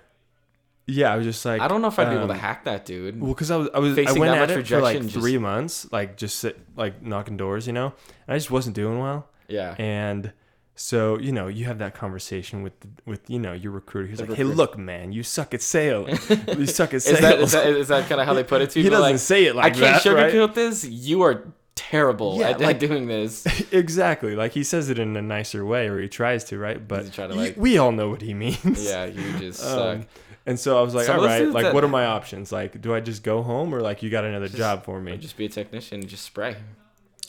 [0.91, 2.65] yeah, I was just like I don't know if I'd be able to um, hack
[2.65, 3.21] that, dude.
[3.21, 4.95] Well, because I was, I was, I Facing went that at much it for like
[4.95, 7.87] rejection, just- three months, like just sit, like knocking doors, you know.
[8.27, 9.75] And I just wasn't doing well, Yeah.
[9.79, 10.33] and
[10.75, 12.73] so you know, you have that conversation with
[13.05, 14.09] with you know your recruiter.
[14.09, 16.09] He's like, "Hey, look, man, you suck at sales.
[16.31, 18.63] you suck at Is sales." that is that is that kind of how they put
[18.63, 18.85] it to you?
[18.85, 20.33] he They're doesn't like, say it like I can't that, right?
[20.33, 20.85] sugarcoat this.
[20.85, 23.45] You are terrible Yeah, at, like- at doing this.
[23.73, 24.37] exactly.
[24.37, 26.87] Like he says it in a nicer way, or he tries to, right?
[26.87, 28.85] But try to, like- we all know what he means.
[28.87, 30.09] Yeah, you just Um, suck.
[30.51, 32.51] And so I was like, Some all right, like, that- what are my options?
[32.53, 35.17] Like, do I just go home, or like, you got another Just- job for me?
[35.17, 36.57] Just be a technician, and just spray.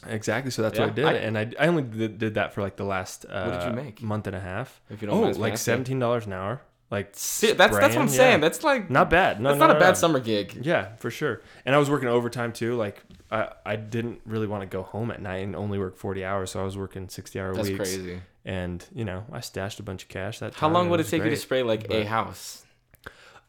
[0.07, 0.49] Exactly.
[0.51, 2.75] So that's what I did, I- and I, I only did, did that for like
[2.75, 4.01] the last uh, did you make?
[4.01, 4.81] month and a half.
[4.89, 6.61] If you don't Oh, like seventeen dollars an hour.
[6.89, 8.31] Like See, that's that's what I'm saying.
[8.33, 8.37] yeah.
[8.39, 9.39] That's like not bad.
[9.39, 10.59] No, that's no, not no, a bad summer gig.
[10.65, 11.41] Yeah, for sure.
[11.65, 12.75] And I was working overtime too.
[12.75, 13.01] Like
[13.31, 16.51] I, I didn't really want to go home at night and only work forty hours,
[16.51, 17.77] so I was working sixty hour That's weeks.
[17.77, 18.21] That's crazy.
[18.43, 20.39] And you know, I stashed a bunch of cash.
[20.39, 22.65] That How long would it take you to spray like a house?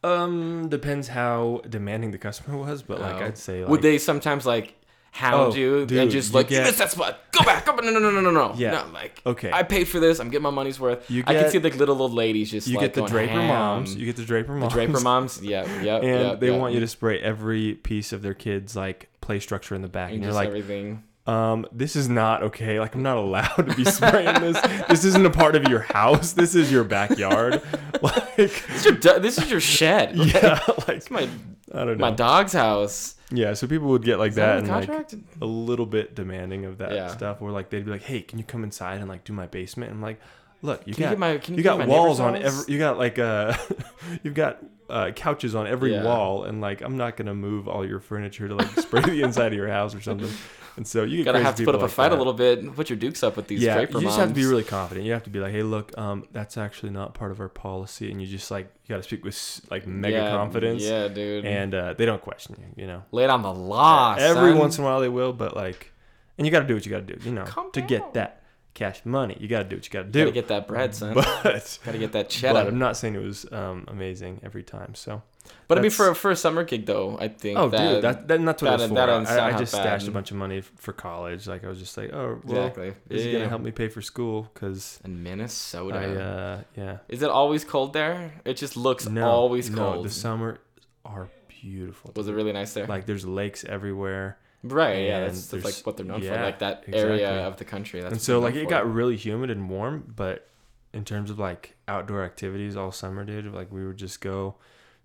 [0.05, 3.25] Um, depends how demanding the customer was, but like Oh.
[3.27, 4.75] I'd say like Would they sometimes like
[5.13, 7.21] hound Oh, you dude, and just you like you get- missed that spot?
[7.33, 7.67] Go back.
[7.67, 7.85] Go back.
[7.85, 8.55] No, no, no, no, no, no.
[8.57, 8.71] Yeah.
[8.73, 9.51] No, like Okay.
[9.53, 10.19] I paid for this.
[10.19, 11.09] I'm getting my money's worth.
[11.11, 13.49] You I can see like little old ladies just you like get the Draper ham.
[13.49, 13.95] moms.
[13.95, 14.73] You get the Draper moms.
[14.73, 14.77] The.
[14.85, 15.41] Draper moms.
[15.43, 15.63] Yeah.
[15.83, 15.97] Yeah.
[15.97, 16.57] and yeah, they yeah.
[16.57, 20.07] want you to spray every piece of their kids like play structure in the back,
[20.11, 21.05] and, and you're like, everything.
[21.27, 22.81] Um, this is not okay.
[22.81, 24.61] Like I'm not allowed to be spraying this.
[24.89, 26.33] This isn't a part of your house.
[26.33, 27.63] This is your backyard.
[28.03, 30.17] like, This is your this is your shed.
[30.17, 30.59] yeah,
[30.89, 31.29] like my
[31.73, 32.11] I don't know.
[32.11, 33.15] my dog's house.
[33.31, 36.79] yeah, so people would get like that that and like a little bit demanding of
[36.79, 37.07] that Yeah.
[37.09, 37.41] stuff.
[37.41, 39.91] Or like they'd be like, hey, can you come inside and like do my basement?
[39.91, 40.21] And I'm like,
[40.61, 42.65] look, you Can you got get my- can you you got walls on every.
[42.73, 43.57] You got like uh,
[44.25, 46.05] you've got uh, couches on every Yeah.
[46.05, 49.49] wall, and like I'm not gonna move all your furniture to like spray the inside
[49.49, 50.31] of your house or something.
[50.77, 52.75] And so you Gotta have to put up a like fight a little bit.
[52.75, 54.17] Put your dukes up with these yeah, you just moms.
[54.17, 55.05] have to be really confident.
[55.05, 58.11] You have to be like, hey, look, um, that's actually not part of our policy,
[58.11, 61.45] and you just like you got to speak with like mega Yeah, confidence, Yeah, dude.
[61.45, 62.83] and uh, they don't question you.
[62.83, 64.15] You know, lay it on the law.
[64.19, 64.59] every son.
[64.59, 65.93] once in a while they will, but like,
[66.39, 67.23] and you got to do what you got to do.
[67.29, 67.89] You know, Calm to down.
[67.89, 68.42] get that
[68.75, 70.21] cash money, you got to do what you got to do.
[70.21, 71.15] Gotta get that bread, son.
[71.43, 72.59] but, Gotta get that but cheddar.
[72.69, 74.95] I'm not saying it was um, amazing every time.
[74.95, 75.23] So,
[75.69, 77.59] But I mean, for for a summer gig though, I think.
[77.59, 78.95] oh, that, dude, that, that that's what that- for.
[78.95, 81.47] that I, I just stashed a bunch of money for college.
[81.47, 82.95] Like I was just like, oh, well, exactly.
[83.09, 83.33] this is Yeah.
[83.35, 85.99] gonna help me pay for school because In Minnesota.
[85.99, 86.99] I, uh, yeah.
[87.09, 88.33] Is it always cold there?
[88.45, 90.07] It just looks No, always no, cold.
[90.07, 90.61] the summer
[91.05, 92.13] are beautiful.
[92.17, 92.87] Was it really nice there?
[92.87, 95.05] Like there's lakes everywhere, right.
[95.05, 95.21] Yeah.
[95.21, 96.29] That's, that's like what they're known for.
[96.29, 97.23] Like that exactly.
[97.25, 98.01] area of the country.
[98.01, 98.71] That's and so like it for.
[98.71, 100.13] got really humid and warm.
[100.15, 100.49] But
[100.93, 104.57] in terms of like outdoor activities all summer, dude, like we would just go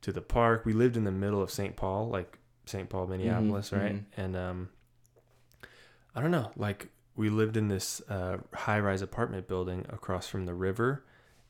[0.02, 0.66] to the park.
[0.66, 1.76] We lived in the middle of St.
[1.76, 2.90] Paul, like St.
[2.90, 3.96] Paul, Minneapolis, right?
[3.96, 4.04] mhm.
[4.16, 4.70] And um,
[6.16, 10.54] I don't know, like we lived in this uh, high-rise apartment building across from the
[10.54, 11.04] river,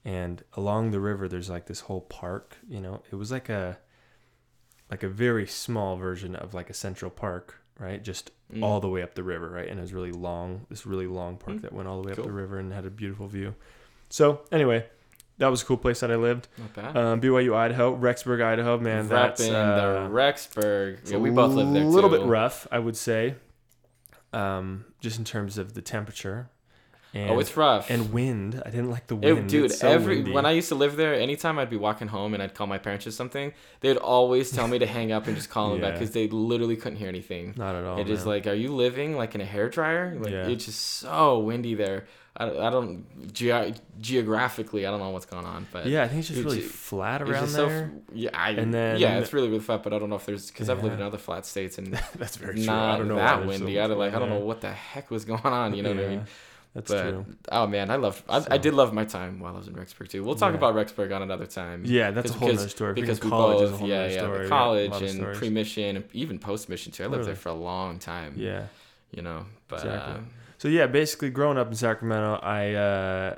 [0.05, 2.57] and along the river there's like this whole park.
[2.69, 3.79] You know, it was like a
[4.89, 8.03] like a very small version of like a central park, right?
[8.03, 8.63] Just Mm.
[8.63, 9.67] all the way up the river, right?
[9.67, 11.61] And it was really long, this really long park Mm.
[11.63, 12.23] that went all the way Cool.
[12.23, 13.55] up the river and had a beautiful view.
[14.09, 14.85] So anyway,
[15.37, 16.47] that was a cool place that I lived.
[16.57, 16.95] Not bad.
[16.97, 21.11] Um, BYU Idaho, Rexburg, Idaho, man, that's uh, the Rexburg.
[21.11, 23.35] Yeah, we both lived there A little bit rough, I would say,
[24.33, 26.49] um, just in terms of the temperature.
[27.13, 27.89] And, oh, it's rough.
[27.89, 28.61] and wind.
[28.65, 30.31] I didn't like the It- wind, dude, It's so every windy.
[30.33, 32.77] when I used to live there, anytime I'd be walking home and I'd call my
[32.77, 35.93] parents or something, they'd always tell me to hang up and just call them back
[35.99, 37.53] because they literally couldn't hear anything.
[37.57, 37.99] not at all.
[37.99, 40.15] it is like, are you living like in a hair dryer?
[40.19, 40.47] Like Yeah.
[40.47, 42.05] it's just so windy there.
[42.39, 46.19] I, I don't ge- geographically I don't know what's going on, but Yeah, I think
[46.19, 47.91] it's just It's really flat around just so there.
[48.13, 49.81] yeah, I, And then- yeah, it's really really flat.
[49.81, 52.35] But I don't know if there's because I've lived in other flat states and That's
[52.37, 52.73] very not true.
[52.93, 53.79] I don't know that there's so windy.
[53.79, 55.73] I don't like I don't know what the heck was going on.
[55.73, 56.25] You know what I mean?
[56.73, 57.25] That's but true.
[57.51, 60.09] oh man, I loved I, I did love my time while I was in Rexburg
[60.09, 60.23] too.
[60.23, 60.57] We'll talk Yeah.
[60.59, 61.83] about Rexburg on another time.
[61.85, 62.93] Yeah, that's a whole because- other story.
[62.93, 64.37] Because college is a both whole yeah other yeah story.
[64.37, 67.03] the Yeah, college and pre mission and even post mission too.
[67.03, 68.33] I lived there for a long time.
[68.37, 68.67] Yeah.
[69.11, 70.13] you know, but Exactly.
[70.15, 70.17] uh,
[70.59, 73.35] So yeah, basically growing up in Sacramento, I uh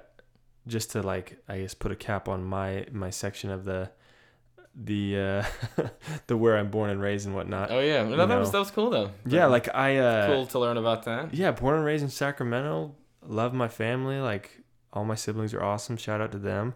[0.68, 3.90] just to like I guess put a cap on my my section of the
[4.76, 5.44] the uh
[6.28, 7.72] the where I'm born and raised and whatnot.
[7.72, 9.12] oh yeah, no, that was that was cool though.
[9.26, 11.34] yeah, like I uh cool to learn about that.
[11.34, 12.96] yeah, born and raised in Sacramento,
[13.28, 14.62] love my family, like
[14.94, 15.98] all my siblings are awesome.
[15.98, 16.74] Shout out to them.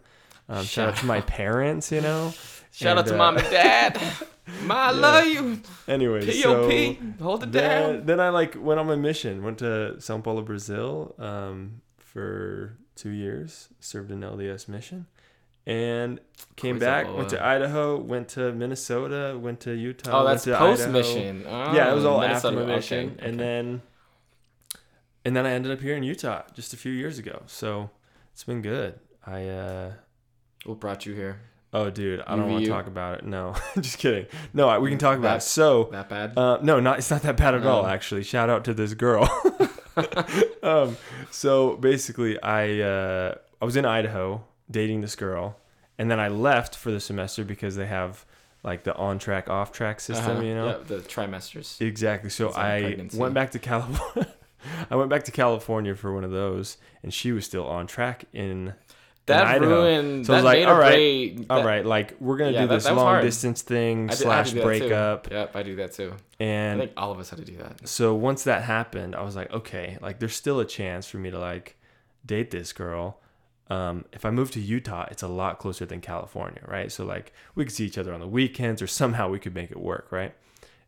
[0.50, 2.34] Um, shout out to my parents, you know.
[2.72, 4.02] Shout out to uh, mom and dad.
[4.66, 5.00] Ma, I Yeah.
[5.00, 5.62] love you.
[5.88, 7.00] Anyway, P.O.P.
[7.18, 7.94] so Hold it down.
[7.98, 9.42] then, then I like went on my mission.
[9.44, 13.70] Went to Sao Paulo, Brazil, um, for two years.
[13.80, 15.06] Served an LDS mission,
[15.66, 16.20] and
[16.58, 17.06] came Coisa back.
[17.06, 17.16] boa.
[17.18, 17.98] Went to Idaho.
[17.98, 19.38] Went to Minnesota.
[19.40, 20.22] Went to Utah.
[20.24, 20.92] Oh, that's post Idaho.
[20.92, 21.46] mission.
[21.48, 22.58] Oh, yeah, it was all Minnesota.
[22.58, 23.82] after my mission, Okay, and then
[25.26, 27.44] and then I ended up here in Utah just a few years ago.
[27.48, 27.90] So
[28.34, 29.00] it's been good.
[29.26, 29.92] I uh
[30.66, 31.40] what brought you here?
[31.76, 33.26] oh dude, I don't want to talk about it.
[33.26, 34.28] No, just kidding.
[34.54, 35.42] No, I- we can talk about it.
[35.42, 36.38] So That bad?
[36.38, 37.86] uh, no, not it's not that bad at all.
[37.88, 39.28] Actually, shout out to this girl.
[40.64, 40.98] um,
[41.32, 45.58] so basically, I uh, I was in Idaho dating this girl,
[46.00, 48.26] and then I left for the semester because they have
[48.64, 50.38] like the on track off track system.
[50.38, 50.42] Uh-huh.
[50.42, 51.80] You know, Yeah, the trimesters.
[51.82, 52.30] exactly.
[52.30, 53.18] So I pregnancy.
[53.18, 54.34] went back to California.
[54.90, 58.26] I went back to California for one of those, and she was still on track
[58.34, 58.74] in.
[59.28, 59.84] That Idaho.
[59.86, 60.26] ruined.
[60.26, 60.92] So I was like, all right,
[61.38, 61.46] break.
[61.50, 63.22] All that- right, like we're gonna Yeah, do that- this that long hard.
[63.24, 64.62] distance thing I did- slash too.
[64.62, 66.12] breakup, Yep, I do that too.
[66.42, 67.88] I and think all of us had to do that.
[67.88, 71.32] so once that happened, I was like, okay, like there's still a chance for me
[71.32, 71.78] to like
[72.26, 73.22] date this girl.
[73.70, 76.92] Um, if I move to Utah, it's a lot closer than California, right?
[76.92, 79.72] So like we could see each other on the weekends, or somehow we could make
[79.72, 80.34] it work, right?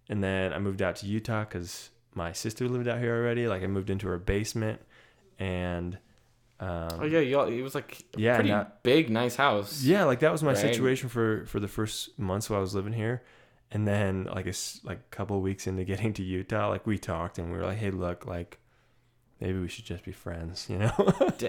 [0.10, 3.48] And then I moved out to Utah because my sister lived out here already.
[3.48, 4.82] Like I moved into her basement,
[5.38, 5.98] and
[6.60, 9.84] um, Oh yeah, you all, it was like a Yeah, pretty not- big, nice house.
[9.84, 10.58] yeah, like that was my Right.
[10.58, 13.22] situation for for the first months while I was living here.
[13.72, 16.98] And then like a like a couple of weeks into getting to Utah, like we
[16.98, 18.60] talked and we were like, "Hey, look, like
[19.42, 20.92] maybe we should just be friends," you know?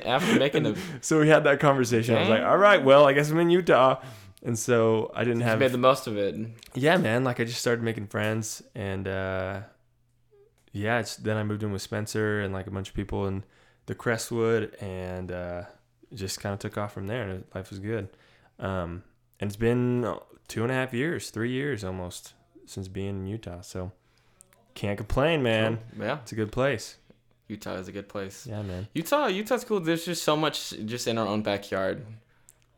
[0.05, 2.17] After making a, so we had that conversation.
[2.17, 4.01] I was like, "All right, well, I guess I'm in Utah."
[4.43, 6.35] And so I didn't you have made the most of it.
[6.75, 9.61] Yeah, man, like I just started making friends and uh
[10.77, 13.45] yeah, it's then I moved in with Spencer and like a bunch of people in
[13.87, 15.63] the Crestwood and uh
[16.15, 18.09] just kind of took off from there and life was good.
[18.59, 19.03] Um
[19.41, 20.17] and it's been
[20.49, 22.35] two and a half years, three years almost
[22.67, 23.61] since being in Utah.
[23.61, 23.93] So
[24.75, 25.79] can't complain, man.
[25.99, 26.97] Yeah, It's a good place.
[27.49, 28.47] Utah is a good place.
[28.47, 28.89] Yeah, man.
[28.93, 29.81] Utah, Utah's cool.
[29.81, 32.05] There's just so much just in our own backyard.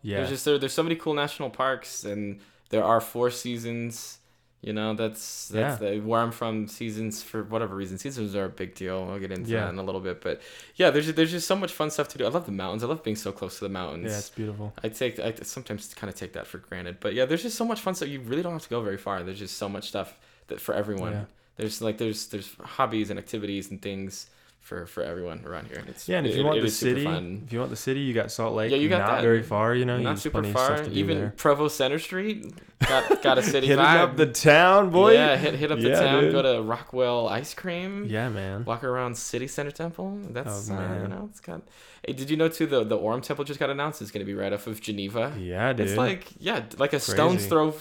[0.03, 0.19] Yeah.
[0.19, 4.18] There's just there, there's so many cool national parks, and there are four seasons.
[4.61, 6.67] You know, that's that's the, where I'm from.
[6.67, 9.07] Seasons for whatever reason, seasons are a big deal.
[9.09, 9.61] I'll get into Yeah.
[9.67, 10.41] that in a little bit, but
[10.75, 12.27] yeah, there's there's just so much fun stuff to do.
[12.27, 12.83] I love the mountains.
[12.83, 14.11] I love being so close to the mountains.
[14.11, 14.73] yeah, it's beautiful.
[14.83, 17.65] I take I sometimes kind of take that for granted, but yeah, there's just so
[17.65, 18.09] much fun stuff.
[18.09, 19.23] You really don't have to go very far.
[19.23, 20.19] There's just so much stuff
[20.49, 21.13] that for everyone.
[21.13, 21.25] Yeah.
[21.57, 24.29] There's like there's there's hobbies and activities and things
[24.69, 25.83] for for everyone around here.
[25.89, 28.01] It's Yeah, and if it- you want it the city, if you want the city,
[28.01, 28.71] you got Salt Lake.
[28.71, 29.23] Yeah, you got not that.
[29.23, 29.97] very far, you know.
[29.99, 30.77] Not super far.
[30.77, 31.33] stuff to do Even.
[31.37, 34.01] Provo Center Street got got a city Hitting vibe.
[34.01, 35.15] up the town, boy.
[35.15, 36.23] Yeah, hit hit up the town.
[36.25, 36.33] dude.
[36.33, 38.05] Go to Rockwell Ice Cream.
[38.09, 38.65] Yeah, man.
[38.67, 40.19] Walk around City Center Temple.
[40.31, 41.11] That's Oh, uh, you man.
[41.11, 41.63] know it's got.
[42.07, 44.03] Hey, did you know too the the Orem Temple just got announced?
[44.03, 45.35] It's gonna be right off of Geneva.
[45.39, 45.87] Yeah, dude.
[45.89, 47.75] It's like yeah, like a stone's throw,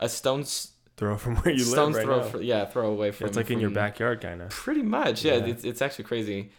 [0.00, 0.71] a stone's
[1.02, 2.30] throw from where you stone's live right throw.
[2.30, 3.26] fr- yeah, throw away from.
[3.28, 4.50] it's like in your backyard, kind of.
[4.50, 5.36] Pretty much, yeah.
[5.36, 5.46] Yeah.
[5.46, 6.50] It's, it's actually crazy.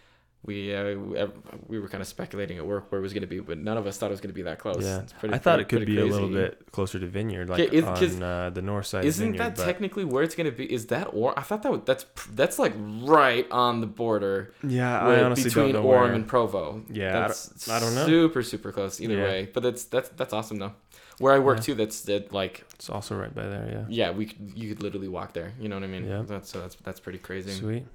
[0.46, 1.28] We uh,
[1.68, 3.88] we, were kind of speculating at work where it was gonna be, but none of
[3.88, 4.84] us thought it was gonna be that close.
[4.84, 7.48] Yeah, It's pretty, I thought pretty- it could be a little bit closer to Vineyard,
[7.50, 9.06] like Yeah, 'cause on uh, the north side.
[9.06, 10.66] Isn't Vineyard, that but- technically where it's gonna be?
[10.70, 15.00] Is that or I thought that would, that's that's like right on the border Yeah,
[15.00, 16.12] I honestly between don't know Orem where.
[16.14, 16.84] and Provo.
[16.92, 18.06] Yeah, I that's don't- I don't know.
[18.06, 19.24] Super super close either Yeah.
[19.24, 20.74] way, but that's that's that's awesome though.
[21.20, 21.64] Where I work Yeah.
[21.64, 23.68] too, that's that like It's also right by there.
[23.72, 23.86] Yeah.
[23.90, 25.54] yeah, we could, you could literally walk there.
[25.60, 26.08] You know what I mean?
[26.08, 26.24] Yeah.
[26.26, 27.52] That's so that's that's pretty crazy.
[27.52, 27.86] Sweet.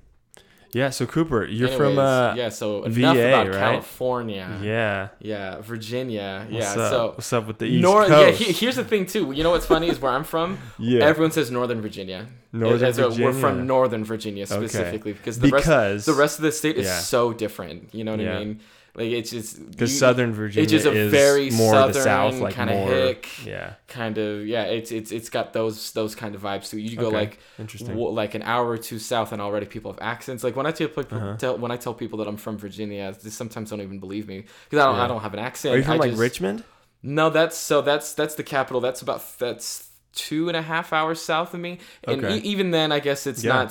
[0.73, 0.91] Yeah.
[0.91, 2.51] So Cooper, you're from uh, yeah.
[2.51, 3.55] So VA, enough about right?
[3.59, 4.59] California.
[4.63, 5.09] yeah.
[5.19, 6.47] Yeah, Virginia.
[6.51, 6.83] What's yeah.
[6.83, 6.91] up?
[6.91, 8.11] So what's up with the East North.
[8.11, 8.31] Yeah.
[8.31, 9.33] He, here's the thing too.
[9.33, 10.59] You know what's funny is where I'm from.
[10.79, 11.05] yeah.
[11.05, 12.27] Everyone says Northern Virginia.
[12.53, 14.55] Northern As a- We're from Northern Virginia Okay.
[14.57, 16.99] specifically because the rest because the rest of the state is Yeah.
[16.99, 17.95] so different.
[17.95, 18.37] You know what Yeah.
[18.39, 18.61] I mean?
[18.95, 22.01] Like it's just Because you- Southern Virginia it's just a is very more southern the
[22.03, 24.65] South, like kind of hick, Yeah, kind of yeah.
[24.65, 26.79] It's it's it's got those those kind of vibes too.
[26.79, 27.17] You go Okay.
[27.17, 27.91] like interesting.
[27.95, 30.43] w- like an hour or two south, and already people have accents.
[30.43, 31.37] Like when I tell people Uh-huh.
[31.37, 34.45] tell, when I tell people that I'm from Virginia, they sometimes don't even believe me
[34.69, 35.05] because I don't Yeah.
[35.05, 35.75] I don't have an accent.
[35.75, 36.65] Are you from I like just- Richmond?
[37.03, 38.81] No, that's so that's that's the capital.
[38.81, 39.88] That's about that's
[40.27, 42.37] two and a half hours south of me, and Okay.
[42.39, 43.55] e- even then, I guess it's Yeah.
[43.55, 43.69] not.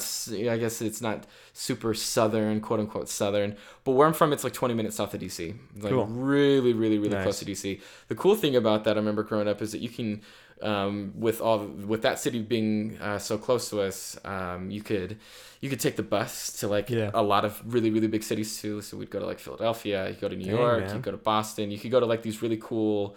[0.54, 3.56] I guess it's not super southern, quote unquote southern.
[3.84, 5.54] But where I'm from, it's like 20 minutes south of DC.
[5.76, 6.06] It's like Cool.
[6.08, 7.24] really, really, really Nice.
[7.24, 7.82] close to DC.
[8.08, 10.22] The cool thing about that, I remember growing up, is that you can.
[10.60, 11.60] Um, with all
[11.94, 15.18] with that city being uh, so close to us, um, you could
[15.62, 17.12] you could take the bus to like Yeah.
[17.14, 18.82] a lot of really really big cities too.
[18.82, 20.96] So we'd go to like Philadelphia, you go to New Dang, York, man.
[20.96, 23.16] you go to Boston, you could go to like these really cool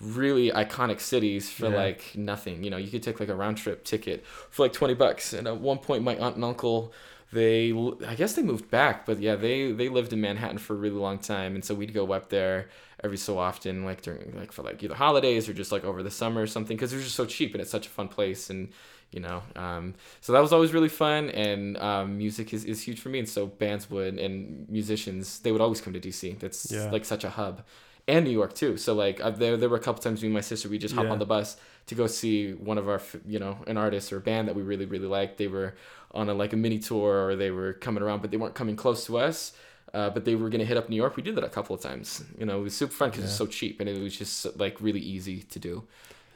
[0.00, 1.76] really iconic cities for Yeah.
[1.76, 2.62] like nothing.
[2.62, 5.32] You know, you could take like a round trip ticket for like 20 bucks.
[5.32, 6.92] And at one point, my aunt and uncle,
[7.32, 7.72] they,
[8.06, 10.96] I guess they moved back, but yeah, they, they lived in Manhattan for a really
[10.96, 11.54] long time.
[11.54, 12.68] And so we'd go up there
[13.02, 16.10] every so often, like during, like for like either holidays or just like over the
[16.10, 18.48] summer or something, because it was just so cheap and it's such a fun place.
[18.50, 18.68] And,
[19.12, 21.30] you know, um, so that was always really fun.
[21.30, 23.18] And um, music is, is huge for me.
[23.20, 26.38] And so bands would, and musicians, they would always come to DC.
[26.38, 26.90] That's Yeah.
[26.90, 27.62] like such a hub
[28.08, 28.76] and New York too.
[28.76, 30.94] So like uh, there there were a couple times me and my sister we just
[30.94, 31.10] hop Yeah.
[31.12, 34.20] on the bus to go see one of our you know an artist or a
[34.20, 35.38] band that we really really liked.
[35.38, 35.74] They were
[36.12, 38.76] on a like a mini tour or they were coming around, but they weren't coming
[38.76, 39.52] close to us.
[39.94, 41.16] Uh, but they were gonna hit up New York.
[41.16, 42.22] We did that a couple of times.
[42.38, 43.38] You know, it was super fun because it's Yeah.
[43.38, 45.84] so cheap and it was just like really easy to do.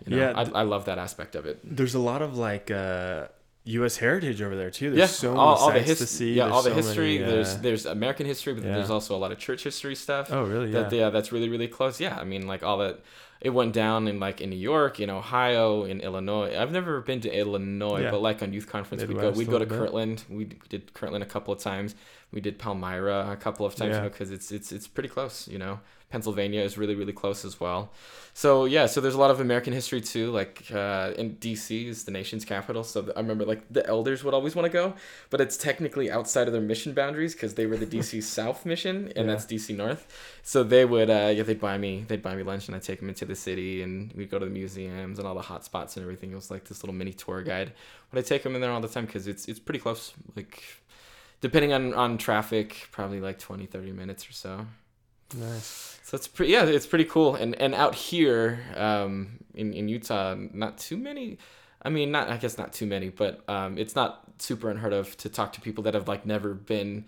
[0.07, 0.17] You know?
[0.17, 1.59] Yeah, I, I love that aspect of it.
[1.63, 3.27] There's a lot of like uh,
[3.65, 3.99] U.S.
[3.99, 4.91] heritage over there too.
[4.91, 6.33] There's yeah, so all, all the his- to see.
[6.35, 7.19] Yeah, There's all the so history.
[7.19, 9.95] many, There's uh, there's American history, but then there's also a lot of church history
[9.95, 10.29] stuff.
[10.33, 10.71] oh really?
[10.73, 10.83] Yeah.
[10.85, 13.01] that yeah that's really really close yeah i mean like all that
[13.41, 17.21] it went down in like in new york in ohio in illinois i've never been
[17.21, 18.11] to illinois Yeah.
[18.11, 21.27] but like on youth conference we'd go we'd go to kirtland we did kirtland a
[21.27, 21.95] couple of times
[22.33, 24.03] we did palmyra a couple of times Yeah.
[24.09, 27.91] because it's it's it's pretty close you know pennsylvania is really really close as well.
[28.35, 32.05] So yeah so there's a lot of american history too like uh, in dc is
[32.05, 32.83] the nation's capital.
[32.85, 34.95] So i remember like the elders would always want to go
[35.31, 38.97] but it's technically outside of their mission boundaries because they were the dc south mission
[39.17, 39.35] and Yeah.
[39.35, 40.03] that's dc north.
[40.43, 43.01] So they would uh yeah they'd buy me they'd buy me lunch and i'd take
[43.01, 45.97] them into the city and we'd go to the museums and all the hot spots
[45.97, 46.33] and everything.
[46.33, 47.73] It was like this little mini tour guide.
[48.11, 50.63] But i take them in there all the time because it's it's pretty close like
[51.41, 54.67] depending on on traffic probably like 20 30 minutes or so
[55.37, 55.99] nice.
[56.03, 60.35] so it's pretty yeah it's pretty cool and and out here um in in utah
[60.53, 61.39] not too many
[61.83, 65.17] i mean not i guess not too many but um it's not super unheard of
[65.19, 67.05] to talk to people that have like never been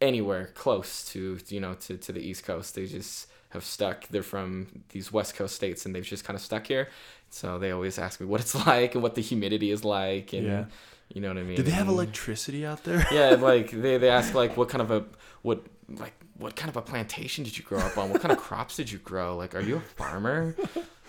[0.00, 4.22] anywhere close to you know to to the east coast they just have stuck they're
[4.22, 6.88] from these west coast states and they've just kind of stuck here
[7.30, 10.46] so they always ask me what it's like and what the humidity is like and
[10.46, 10.64] Yeah.
[11.12, 13.06] you know what i mean Did they have electricity out there?
[13.12, 15.04] yeah, like they, they ask like what kind of a
[15.42, 18.10] what like what kind of a plantation did you grow up on?
[18.10, 19.36] What kind of crops did you grow?
[19.36, 20.56] Like, are you a farmer?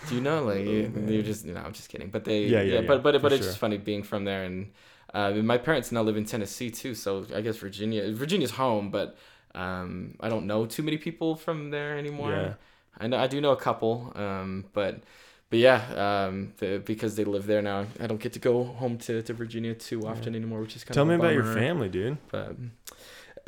[0.08, 0.44] Do you know?
[0.44, 2.10] Like, you, you're just you know, I'm just kidding.
[2.10, 3.50] But they Yeah, yeah, yeah, but yeah, but for but it's sure.
[3.50, 4.72] just funny being from there and.
[5.14, 8.12] Uh, my parents now live in Tennessee too, so I guess Virginia.
[8.14, 9.16] Virginia's home, but
[9.54, 12.32] um, I don't know too many people from there anymore.
[12.32, 12.54] Yeah.
[12.98, 15.02] I know I do know a couple, um, but
[15.50, 18.98] but yeah, um, the, because they live there now, I don't get to go home
[19.00, 21.54] to, to Virginia too often anymore, which is kind Tell of Tell me about your
[21.54, 22.18] family, dude.
[22.32, 22.56] But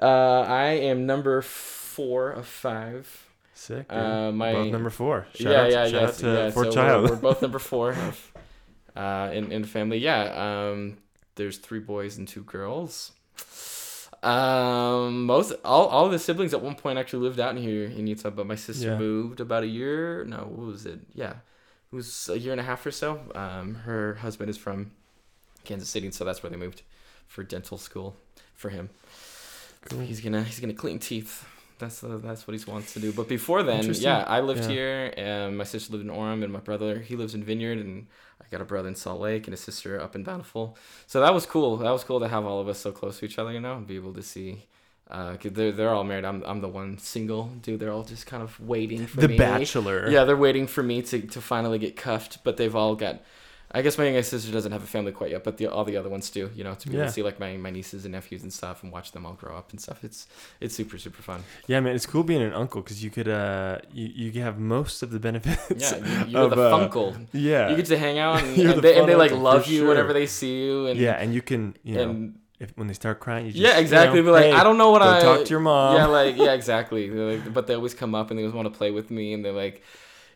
[0.01, 3.27] uh, I am number four of five.
[3.53, 3.85] Sick.
[3.89, 5.27] Uh, my Both number four.
[5.33, 6.49] Shout yeah, out, yeah, shout yeah, out to yeah.
[6.51, 7.03] Fourth so Child.
[7.03, 8.33] We're, we're both number four of,
[8.95, 9.97] uh, in in family.
[9.99, 10.69] Yeah.
[10.69, 10.97] Um,
[11.35, 13.11] there's three boys and two girls.
[14.23, 18.07] Um, most all all the siblings at one point actually lived out in here in
[18.07, 18.97] Utah, but my sister Yeah.
[18.97, 20.23] moved about a year.
[20.25, 20.99] No, what was it?
[21.13, 23.21] Yeah, it was a year and a half or so.
[23.35, 24.91] Um, her husband is from
[25.63, 26.81] Kansas City, so that's where they moved
[27.27, 28.15] for dental school
[28.55, 28.89] for him.
[29.85, 29.99] Cool.
[30.01, 31.45] He's gonna he's gonna clean teeth.
[31.77, 33.11] That's uh, that's what he wants to do.
[33.11, 34.69] But before then, yeah, I lived Yeah.
[34.69, 38.07] here, and my sister lived in Orem, and my brother he lives in Vineyard, and
[38.41, 40.77] I got a brother in Salt Lake and a sister up in Bountiful.
[41.05, 41.77] So that was cool.
[41.77, 43.75] That was cool to have all of us so close to each other, you know,
[43.75, 44.65] and be able to see.
[45.11, 46.25] Uh, cause they're they're all married.
[46.25, 47.79] I'm I'm the one single dude.
[47.79, 49.21] They're all just kind of waiting for me.
[49.21, 49.37] the me.
[49.37, 50.09] Bachelor.
[50.09, 53.21] Yeah, they're waiting for me to, to finally get cuffed, but they've all got.
[53.71, 55.97] I guess my youngest sister doesn't have a family quite yet, but the, all the
[55.97, 56.49] other ones do.
[56.55, 58.83] You know, to be able to see like my, my nieces and nephews and stuff,
[58.83, 60.03] and watch them all grow up and stuff.
[60.03, 60.27] It's
[60.61, 61.43] it's super super fun.
[61.67, 65.03] Yeah, man, it's cool being an uncle because you could uh you, you have most
[65.03, 65.91] of the benefits.
[65.91, 67.27] Yeah, you- you're of, the uh, funkle.
[67.33, 67.69] Yeah.
[67.69, 69.89] You get to hang out, and, and the they, and they like love you sure.
[69.89, 70.87] whenever they see you.
[70.87, 73.77] And yeah, and you can you know if when they start crying, you just yeah,
[73.77, 74.17] exactly.
[74.19, 75.95] You Be know, like, "Hey, I don't know what I talk to your mom.
[75.95, 77.09] Yeah, like yeah, exactly.
[77.09, 79.43] Like, but they always come up and they always want to play with me, and
[79.43, 79.83] they're like,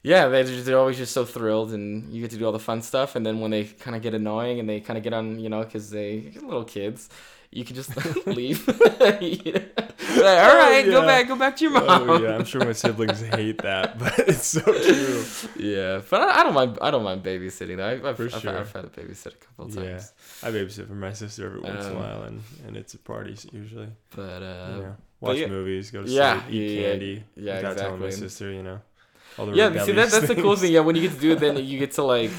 [0.04, 2.60] yeah, they're just, they're always just so thrilled, and you get to do all the
[2.60, 5.14] fun stuff, and then when they kind of get annoying and they kind of get
[5.14, 7.10] on, you know, because they little kids,
[7.52, 7.90] you can just
[8.28, 8.66] leave.
[8.68, 8.74] You
[9.54, 9.62] know?
[10.10, 11.06] Like, All right, go yeah.
[11.06, 12.10] back, go back to your mom.
[12.10, 15.24] oh yeah, I'm sure my siblings hate that, but it's so true.
[15.56, 16.78] Yeah, but I, I don't mind.
[16.82, 17.78] I don't mind babysitting.
[17.78, 17.86] though.
[17.88, 18.58] I, I've, For I've, sure.
[18.58, 19.92] I've had a babysit a couple of Yeah.
[19.92, 20.14] times.
[20.44, 23.04] I babysit for my sister every once in a Um, while, and, and it's at
[23.04, 23.90] parties usually.
[24.16, 24.92] But uh, yeah.
[25.22, 25.48] Watch yeah.
[25.48, 27.24] movies, go to Yeah, sleep, eat yeah, yeah, candy.
[27.36, 28.80] yeah, without telling my sister, you know.
[29.38, 30.72] All the yeah, see that, that's the cool thing.
[30.72, 32.32] Yeah, when you get to do it, then you get to like,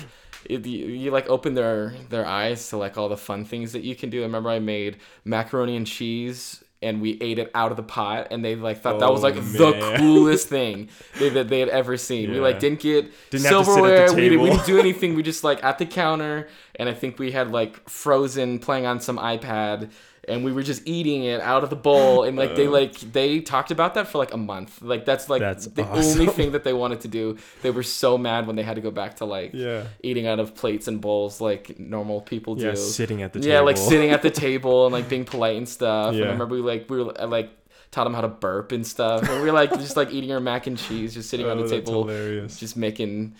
[0.44, 3.82] it, you, you like open their their eyes to like all the fun things that
[3.82, 4.20] you can do.
[4.20, 6.62] I remember I made macaroni and cheese.
[6.82, 9.28] And we ate it out of the pot, and they like thought that was Oh,
[9.28, 12.30] like the coolest thing they, that they had ever seen.
[12.30, 14.14] We like didn't get Didn't have to sit at the silverware.
[14.14, 15.14] We, didn't, we didn't do anything.
[15.14, 18.98] We just like at the counter, and I think we had like Frozen playing on
[18.98, 19.90] some iPad,
[20.28, 22.24] and we were just eating it out of the bowl.
[22.24, 22.70] And like they uh.
[22.70, 24.82] like they talked about that for like a month.
[24.82, 26.20] Like that's like That's the awesome.
[26.20, 27.38] only thing that they wanted to do.
[27.62, 29.84] They were so mad when they had to go back to like Yeah.
[30.02, 33.52] eating out of plates and bowls like normal people do Yeah, sitting at the table.
[33.52, 36.10] yeah, like sitting at the table and like being polite and stuff.
[36.10, 36.26] And Yeah.
[36.26, 37.50] I remember we like we were uh, like
[37.90, 39.22] taught them how to burp and stuff.
[39.28, 41.58] And we were like just like eating our mac and cheese, just sitting oh, on
[41.58, 42.60] Oh, the that's table, hilarious.
[42.60, 43.34] just making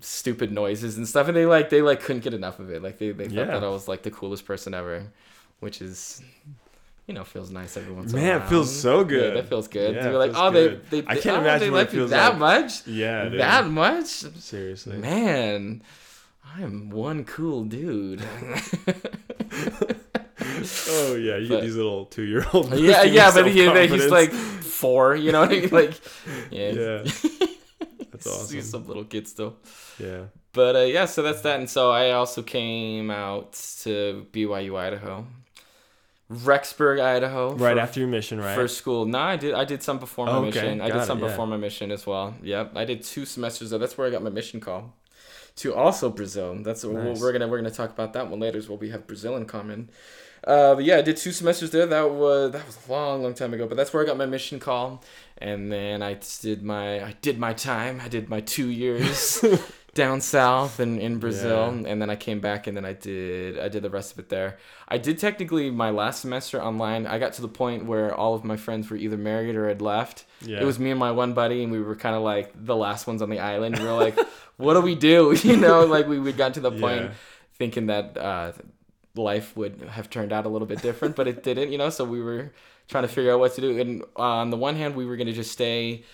[0.00, 1.28] stupid noises and stuff.
[1.28, 2.82] And they like they like couldn't get enough of it.
[2.82, 3.44] Like they they thought Yeah.
[3.46, 5.04] that I was like the coolest person ever,
[5.62, 6.20] which is.
[7.08, 8.32] You know, feels nice every once in a while.
[8.38, 9.36] Man, it feels so Yeah, good.
[9.36, 9.96] that feels good.
[9.96, 10.88] Yeah, You're like, oh, good.
[10.88, 12.62] they, they, I can't oh, imagine they like you that like.
[12.62, 12.86] much.
[12.86, 13.40] Yeah, dude.
[13.40, 14.06] That much?
[14.06, 14.98] Seriously.
[14.98, 15.82] Man,
[16.56, 18.22] I'm one cool dude.
[20.88, 22.72] Oh yeah, you But- get these little two year old.
[22.78, 26.00] yeah, yeah, but he, he's like four, you know, like
[26.50, 26.98] yeah, Yeah.
[28.12, 28.62] That's he's awesome.
[28.62, 29.56] some little kid still.
[29.98, 30.24] Yeah.
[30.52, 35.26] But uh, yeah, so that's that, and so I also came out to BYU, Idaho,
[36.32, 38.54] Rexburg, Idaho, Right for- after your mission, right?
[38.54, 39.06] for school.
[39.06, 39.54] No, I did.
[39.54, 40.46] I did some before my okay.
[40.46, 40.80] mission.
[40.80, 41.28] I did it, some yeah.
[41.28, 42.34] before my mission as well.
[42.42, 43.78] Yep, I did two semesters there.
[43.78, 44.94] That's where I got my mission call.
[45.56, 46.56] To also Brazil.
[46.62, 47.20] That's Nice.
[47.20, 48.56] we're gonna we're gonna talk about that one later.
[48.56, 49.90] Is what we have Brazil in common.
[50.44, 51.86] Uh, but yeah, I did two semesters there.
[51.86, 53.66] That was that was a long, long time ago.
[53.68, 55.04] But that's where I got my mission call,
[55.38, 58.00] and then I did my I did my time.
[58.02, 59.44] I did my two years
[59.94, 61.88] down south in, in Brazil, Yeah.
[61.90, 64.28] and then I came back, and then I did I did the rest of it
[64.30, 64.56] there.
[64.88, 67.06] I did technically my last semester online.
[67.06, 69.82] I got to the point where all of my friends were either married or had
[69.82, 70.24] left.
[70.40, 70.60] Yeah.
[70.60, 73.06] It was me and my one buddy, and we were kind of like the last
[73.06, 73.78] ones on the island.
[73.78, 74.18] We were like,
[74.56, 77.10] "What do we do?" You know, like we we got to the point Yeah.
[77.58, 78.52] thinking that uh,
[79.14, 81.70] life would have turned out a little bit different, but it didn't.
[81.70, 82.50] You know, so we were
[82.88, 83.78] trying to figure out what to do.
[83.78, 86.04] And uh, on the one hand, we were gonna just stay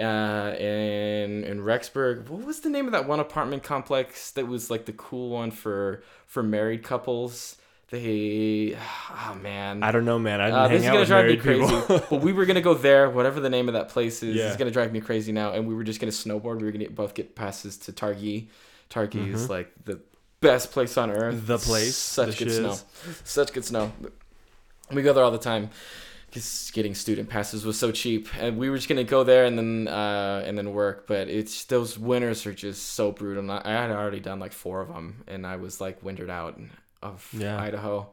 [0.00, 2.28] uh, in in Rexburg.
[2.28, 5.50] What was the name of that one apartment complex that was like the cool one
[5.50, 7.56] for for married couples?
[7.90, 8.78] They,
[9.10, 10.40] oh man, I don't know, man.
[10.40, 11.82] I didn't uh, hang this is gonna drive me crazy.
[11.88, 14.36] but we were gonna go there, whatever the name of that place is.
[14.36, 14.46] Yeah.
[14.46, 15.52] It's gonna drive me crazy now.
[15.52, 16.60] And we were just gonna snowboard.
[16.60, 18.46] We were gonna both get passes to Targhee.
[18.90, 20.00] Targhee is like the
[20.40, 21.34] best place on earth.
[21.34, 21.46] Mm-hmm.
[21.46, 22.76] The place, Such the good snow.
[23.24, 23.92] Such good snow.
[24.92, 25.70] We go there all the time.
[26.30, 29.58] Because getting student passes was so cheap, and we were just gonna go there and
[29.58, 31.06] then uh, and then work.
[31.08, 33.42] But it's those winters are just so brutal.
[33.42, 36.30] And I I had already done like four of them, and I was like wintered
[36.30, 36.58] out
[37.02, 37.60] of Yeah.
[37.60, 38.10] Idaho.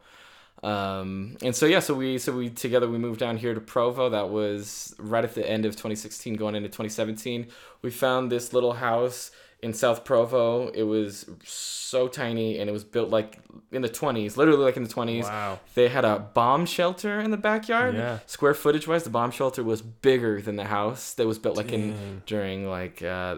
[0.63, 4.09] Um, and so yeah, so we so we together we moved down here to Provo.
[4.09, 7.47] That was right at the end of 2016, going into 2017.
[7.83, 9.29] We found this little house
[9.61, 10.69] in South Provo.
[10.69, 13.39] It was so tiny, and it was built like
[13.71, 15.23] in the 20s, literally like in the 20s.
[15.23, 15.59] Wow.
[15.75, 17.95] They had a bomb shelter in the backyard.
[17.95, 18.19] Yeah.
[18.25, 21.71] Square footage wise, the bomb shelter was bigger than the house that was built like
[21.71, 23.37] in during like uh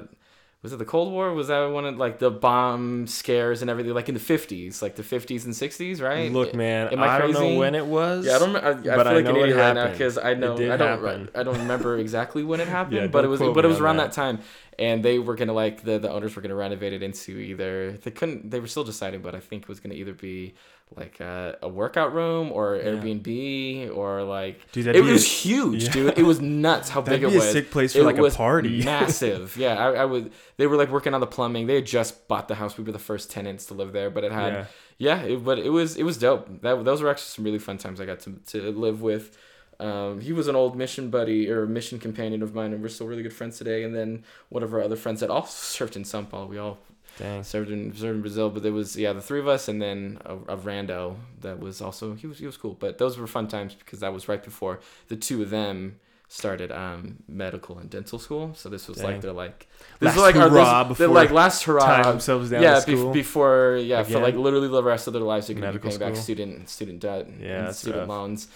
[0.61, 1.33] was it the Cold War?
[1.33, 4.97] Was that one of like the bomb scares and everything like in the 50s, like
[4.97, 6.29] the 50s and 60s, right?
[6.29, 6.89] Look, man.
[6.89, 8.25] Am I I, don't know when it was.
[8.25, 8.55] Yeah, I don't.
[8.57, 10.79] I, I feel I like know an idiot right now because I know I don't.
[10.79, 11.29] happen.
[11.33, 13.97] I don't remember exactly when it happened, Yeah, but it was but it was around
[13.97, 14.11] that.
[14.11, 14.39] that time,
[14.79, 18.11] and they were gonna like the the owners were gonna renovate it into either they
[18.11, 20.55] couldn't they were still deciding, but I think it was gonna either be
[20.95, 25.91] like a, a workout room or Airbnb or like Dude, it was a- huge, yeah.
[25.91, 26.17] dude.
[26.17, 27.51] It was nuts how That'd big it a was.
[27.51, 28.83] sick place for, It like, a party.
[28.85, 29.55] massive.
[29.57, 30.31] Yeah, I, I would.
[30.57, 31.67] They were like working on the plumbing.
[31.67, 32.77] They had just bought the house.
[32.77, 34.65] We were the first tenants to live there, but it had Yeah.
[34.97, 36.61] yeah, it, but it was it was dope.
[36.63, 39.37] That those were actually some really fun times I got to to live with.
[39.79, 43.07] Um, he was an old mission buddy or mission companion of mine, and we're still
[43.07, 43.83] really good friends today.
[43.83, 46.47] And then one of our other friends that also served in São Paulo.
[46.47, 46.79] We all
[47.17, 47.43] Dang.
[47.43, 50.19] served in served in Brazil, but there was yeah the three of us, and then
[50.25, 52.75] a, a rando that was also he was he was cool.
[52.79, 55.99] But those were fun times because that was right before the two of them
[56.31, 58.53] started um medical and dental school.
[58.53, 59.05] So this was Dang.
[59.07, 59.67] like they're like
[59.99, 63.09] this Last is like our this, they're like last hurrah themselves down yeah, to school.
[63.09, 65.97] bef- before yeah, for like literally the rest of their lives, they're gonna Medical be
[65.97, 68.09] paying back student student debt Yeah, and student rough.
[68.09, 68.47] loans.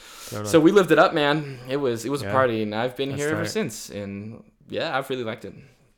[0.46, 1.60] So we lived it up, man.
[1.68, 3.50] It was it was a party, and I've been here ever tight.
[3.52, 3.90] since.
[3.90, 5.54] And yeah, I've really liked it.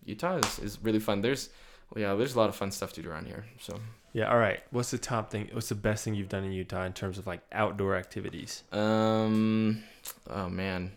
[0.06, 1.22] Utah is, is really fun.
[1.22, 1.50] There's
[1.94, 3.46] well, yeah, there's a lot of fun stuff to do around here.
[3.60, 3.80] So
[4.14, 4.32] Yeah.
[4.32, 4.62] All right.
[4.72, 5.50] What's the top thing?
[5.52, 8.64] What's the best thing you've done in Utah in terms of like outdoor activities?
[8.72, 9.84] um,
[10.30, 10.92] oh man,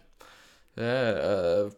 [0.79, 1.71] uh, uh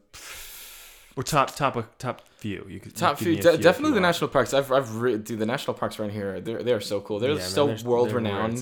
[1.16, 2.64] Or top top top few.
[2.68, 4.54] You could top few, definitely the national parks.
[4.54, 6.40] I've I've re- dude, the national parks around here.
[6.40, 7.18] They're they're so cool.
[7.18, 8.58] They're Yeah, man, so world they're renowned.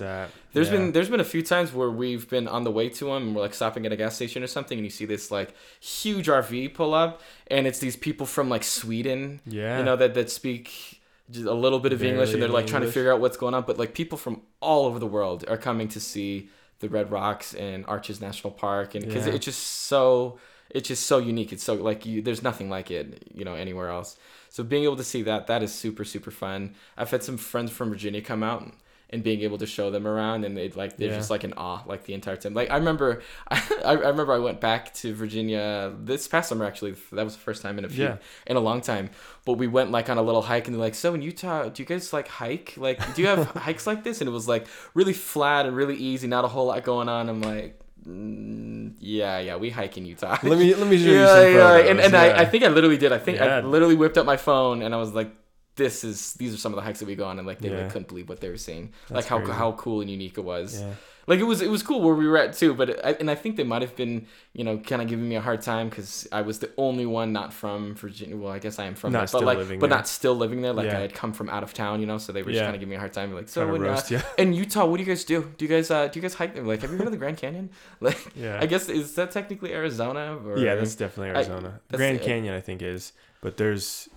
[0.55, 0.77] There's Yeah.
[0.77, 3.37] been there's been a few times where we've been on the way to them and
[3.37, 6.27] we're like stopping at a gas station or something and you see this like huge
[6.27, 9.79] RV pull up and it's these people from like Sweden, yeah.
[9.79, 12.83] you know that that speak just a little bit of English and they're like trying
[12.83, 15.59] to figure out what's going on, but like people from all over the world are
[15.59, 16.49] coming to see
[16.81, 19.35] the Red Rocks and Arches National Park and because Yeah.
[19.35, 20.39] it's just so
[20.71, 21.53] it's just so unique.
[21.53, 24.17] It's so like you there's nothing like it, you know, anywhere else.
[24.51, 26.75] So being able to see that that is super super fun.
[26.97, 28.73] I've had some friends from Virginia come out and,
[29.11, 31.17] and being able to show them around and they'd like they're Yeah.
[31.17, 32.53] just like in awe like the entire time.
[32.53, 36.95] Like I remember I, I remember I went back to Virginia this past summer actually.
[37.13, 38.17] That was the first time in a few Yeah.
[38.47, 39.09] in a long time.
[39.47, 41.83] But we went like on a little hike and they're like, "So in Utah, do
[41.83, 42.75] you guys like hike?
[42.77, 45.97] Like do you have hikes like this?" And it was like really flat and really
[45.97, 47.31] easy, not a whole lot going on.
[47.31, 51.13] I'm like, mm, "Yeah, yeah, we hike in Utah." Let me let me show you
[51.21, 51.91] yeah, some yeah, photos.
[51.91, 52.21] and, and yeah.
[52.21, 53.13] I, I think I literally did.
[53.13, 55.31] I think I literally whipped up my phone and I was like,
[55.79, 57.71] "This is these are some of the hikes that we go on," and like they
[57.71, 57.83] Yeah.
[57.85, 59.53] like, couldn't believe what they were seeing, That's like how crazy.
[59.53, 60.81] how cool and unique it was.
[60.83, 60.93] yeah.
[61.29, 63.35] Like it was it was cool where we were at too, but I, and I
[63.35, 66.27] think they might have been you know kind of giving me a hard time because
[66.33, 68.35] I was the only one not from Virginia.
[68.35, 69.89] Well, I guess I am from Not there, but like but there.
[69.99, 70.73] not still living there.
[70.73, 70.97] Like Yeah.
[70.97, 72.81] I had come from out of town, you know, so they were just kind of
[72.81, 73.35] giving me a hard time.
[73.35, 74.23] Like so in, uh, roast, yeah.
[74.39, 75.53] in Utah, what do you guys do?
[75.59, 76.57] Do you guys uh do you guys hike?
[76.65, 77.69] Like have you heard of the Grand Canyon?
[78.01, 78.59] Like Yeah.
[78.63, 80.23] I guess is that technically Arizona?
[80.47, 81.81] Or, yeah, that's definitely I- Arizona.
[81.91, 83.13] that's Grand the- Canyon, I think, is.
[83.43, 84.09] But there's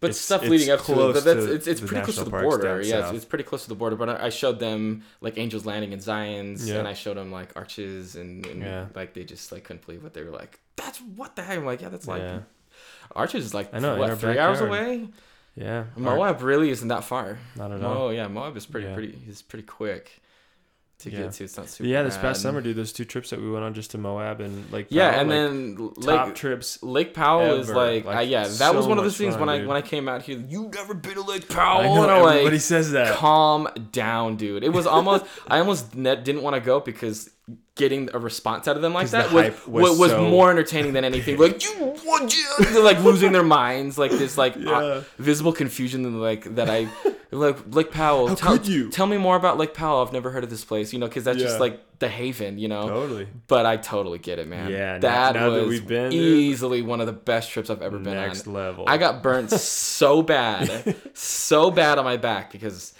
[0.00, 0.94] but it's- stuff it's leading up to it.
[0.94, 2.80] close But that's it's, it's pretty close to the border.
[2.82, 3.96] Yeah, it's, it's pretty close to the border.
[3.96, 6.76] But I, I showed them like Angels Landing and Zion's, Yeah.
[6.78, 8.86] and I showed them like Arches, and, and Yeah.
[8.94, 10.58] like they just like couldn't believe what they were like.
[10.76, 11.56] That's what the heck?
[11.58, 12.40] I'm like, yeah, that's like yeah,
[13.14, 15.08] Arches is like I know, what three hours away.
[15.54, 15.84] yeah.
[15.96, 17.38] Moab really isn't that far.
[17.56, 18.08] not at all.
[18.08, 18.94] Oh yeah, Moab is pretty Yeah.
[18.94, 20.20] pretty is pretty quick
[21.00, 21.18] to Yeah.
[21.22, 21.44] get to.
[21.44, 21.88] It's not super.
[21.88, 22.22] yeah, this bad.
[22.22, 24.86] past summer, dude, those two trips that we went on just to Moab and like
[24.88, 26.82] Yeah, Powell, and like, then top Lake trips.
[26.82, 29.46] Lake Powell is like, Like, I, yeah, that so was one of those things fun,
[29.46, 30.38] when I when I came out here.
[30.38, 31.80] You never been to Lake Powell?
[31.80, 33.14] I know and I'm everybody like, says that.
[33.16, 34.64] calm down, dude.
[34.64, 37.30] It was almost I almost didn't want to go because
[37.76, 41.04] getting a response out of them like that was was, was so- more entertaining than
[41.04, 41.36] anything.
[41.38, 41.70] Like you,
[42.04, 42.34] what?
[42.34, 42.46] You?
[42.72, 44.70] They're like losing their minds, like this, like Yeah.
[44.72, 46.70] uh, visible confusion, like that.
[46.70, 46.88] I
[47.30, 48.28] like Lake Powell.
[48.28, 48.90] How tell, could you?
[48.90, 50.02] tell me more about Lake Powell?
[50.06, 52.68] I've never heard of this place, you know, because that's just like the haven, you
[52.68, 52.88] know.
[52.88, 53.26] Totally.
[53.48, 54.70] But I totally get it, man.
[54.70, 56.20] Yeah, now- that now that was we've been, dude.
[56.38, 58.26] easily one of the best trips I've ever been on.
[58.28, 58.84] Next level.
[58.86, 59.50] I got burnt
[59.86, 62.92] so bad, so bad on my back because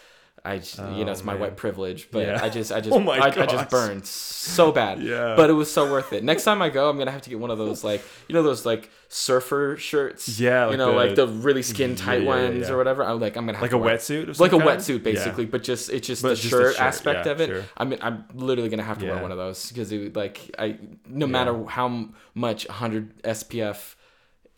[0.44, 1.40] I, j- you know, Oh, it's my man.
[1.42, 2.08] white privilege.
[2.10, 2.40] But Yeah.
[2.42, 5.02] I just, I just, Oh I, I just burned so bad.
[5.02, 5.34] Yeah.
[5.36, 6.22] But it was so worth it.
[6.24, 8.42] Next time I go, I'm gonna have to get one of those like, you know,
[8.44, 10.38] those like surfer shirts.
[10.40, 12.74] Yeah, You know, the- like the really skin tight Yeah, yeah, ones yeah.
[12.74, 13.04] or whatever.
[13.04, 14.38] I'm like, I'm gonna have like a wetsuit.
[14.40, 17.32] Like a wetsuit basically, but just it's just But the just shirt, shirt, aspect yeah,
[17.32, 17.46] of it.
[17.48, 17.64] sure.
[17.76, 20.78] I mean, I'm literally gonna have to wear one of those because it like I
[21.08, 21.32] no Yeah.
[21.32, 23.94] matter how much 100 SPF,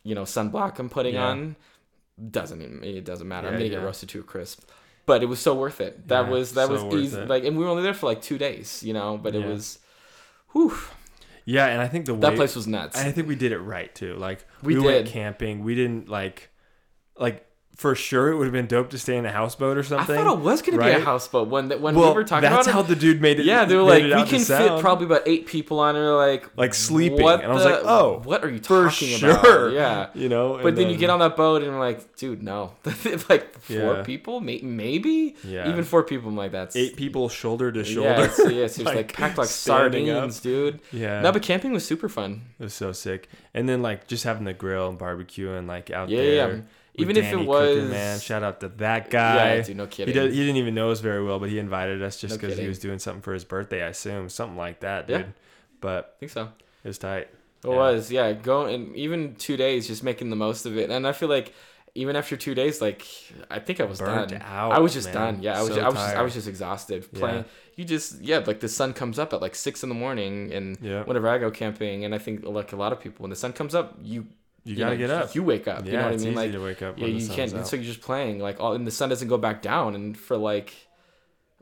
[0.02, 1.26] you know, sunblock I'm putting Yeah.
[1.28, 1.56] on,
[2.30, 3.48] doesn't even, it doesn't matter.
[3.48, 3.70] I'm gonna yeah.
[3.72, 4.62] get roasted to a crisp.
[5.06, 6.08] But it was so worth it.
[6.08, 7.18] That Yeah, was that so was easy.
[7.18, 7.28] it.
[7.28, 9.16] Like, and we were only there for like two days, you know.
[9.16, 9.48] But it Yeah.
[9.48, 9.78] was,
[10.52, 10.74] whew,
[11.50, 12.98] Yeah, and I think the that way, place was nuts.
[12.98, 14.16] And I think we did it right too.
[14.16, 15.12] Like We we, went did.
[15.14, 15.64] camping.
[15.64, 16.50] We didn't like,
[17.18, 17.46] like
[17.78, 20.16] for sure it would have been dope to stay in a houseboat or something.
[20.16, 22.66] I thought it was gonna be a houseboat when when well, we were talking that's
[22.66, 22.88] about how it.
[22.88, 23.46] the dude made it.
[23.46, 24.80] yeah, they were like, we can fit sound.
[24.80, 26.00] probably about eight people on it.
[26.00, 27.20] Like, Like sleeping.
[27.20, 29.30] And I was the- like, oh, what are you for talking sure.
[29.30, 29.72] about?
[29.72, 30.08] Yeah.
[30.14, 30.56] you know.
[30.56, 32.72] But and then, you get on that boat and I'm like, dude, no.
[33.28, 34.02] like four Yeah.
[34.02, 35.36] people, May- maybe.
[35.44, 35.68] Yeah.
[35.70, 38.08] Even four people, I'm like, that's eight people shoulder to shoulder.
[38.08, 40.16] Yeah, it's, yeah, it's like, like, packed like standing up.
[40.16, 40.80] sardines, dude.
[40.90, 41.20] Yeah.
[41.20, 42.42] No, but camping was super fun.
[42.58, 43.28] It was so sick.
[43.54, 46.34] And then like just having the grill and barbecue and like out Yeah, there.
[46.56, 46.60] yeah.
[46.98, 49.54] Even if Danny it was, man, shout out to that guy.
[49.56, 50.12] yeah, dude, no kidding.
[50.14, 52.38] He, did, he didn't even know us very well, but he invited us just No
[52.38, 55.20] because he was doing something for his birthday, I assume, something like that, dude.
[55.20, 55.26] Yeah.
[55.80, 56.48] But I think so.
[56.84, 57.28] it was tight.
[57.64, 57.76] It Yeah.
[57.76, 58.32] was, yeah.
[58.32, 60.90] Going and even two days, just making the most of it.
[60.90, 61.54] And I feel like
[61.94, 63.06] even after two days, like
[63.50, 64.42] I think I was Burnt done.
[64.42, 65.34] out, I was just man.
[65.34, 65.42] done.
[65.42, 65.68] Yeah, I was.
[65.70, 65.94] So just, I was.
[65.98, 67.18] Just, I was just exhausted Yeah.
[67.18, 67.44] playing.
[67.76, 70.78] You just yeah, like the sun comes up at like six in the morning, and
[70.80, 71.02] Yeah.
[71.04, 73.52] whenever I go camping, and I think like a lot of people, when the sun
[73.52, 74.26] comes up, you
[74.74, 75.34] You gotta know, get up.
[75.34, 75.84] You wake up.
[75.86, 76.34] yeah, you know what I it's mean?
[76.34, 77.50] easy Like to wake up yeah, you can't.
[77.50, 80.16] sun's So you're just playing like all, and the sun doesn't go back down, and
[80.16, 80.74] for like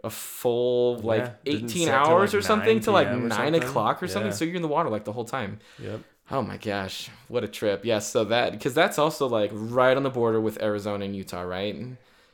[0.04, 3.54] a full like Yeah, 18 hours like, or something to like nine something.
[3.54, 4.30] o'clock or something.
[4.30, 4.36] Yeah.
[4.36, 5.61] So you're in the water like the whole time.
[5.78, 6.00] Yep.
[6.30, 7.84] Oh my gosh, what a trip!
[7.84, 11.42] Yeah, so that because that's also like right on the border with Arizona and Utah,
[11.42, 11.76] right?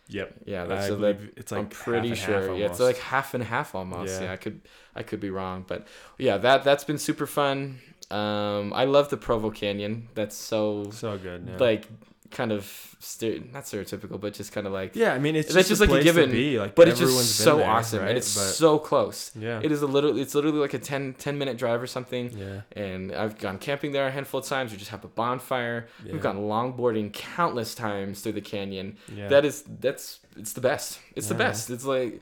[0.08, 0.34] Yep.
[0.44, 2.54] Yeah, that's I that, believe it's like I'm pretty sure.
[2.54, 4.20] yeah, it's like half and half almost.
[4.20, 4.26] Yeah.
[4.26, 4.32] Yeah.
[4.32, 4.60] I could
[4.94, 5.86] I could be wrong, but
[6.18, 7.78] yeah, that that's been super fun.
[8.10, 10.08] Um, I love the Provo Canyon.
[10.14, 11.48] That's so so good.
[11.48, 11.56] Yeah.
[11.58, 11.88] like
[12.32, 12.64] kind of
[13.00, 15.90] stere- not stereotypical, but just kind of like Yeah, I mean it's That's just, like
[15.90, 16.58] a given, be.
[16.58, 18.08] Like, but it's just so there, awesome right?
[18.08, 19.30] and it's But, so close.
[19.36, 20.18] yeah, It is a little.
[20.18, 22.30] It's literally like a 10, 10 minute drive or something.
[22.36, 24.72] yeah, And I've gone camping there a handful of times.
[24.72, 25.86] We just have a bonfire.
[26.04, 26.12] Yeah.
[26.12, 28.96] We've gone longboarding countless times through the canyon.
[29.14, 29.28] yeah.
[29.28, 30.98] That is that's it's the best.
[31.14, 31.38] It's the Yeah.
[31.38, 31.70] best.
[31.70, 32.20] It's like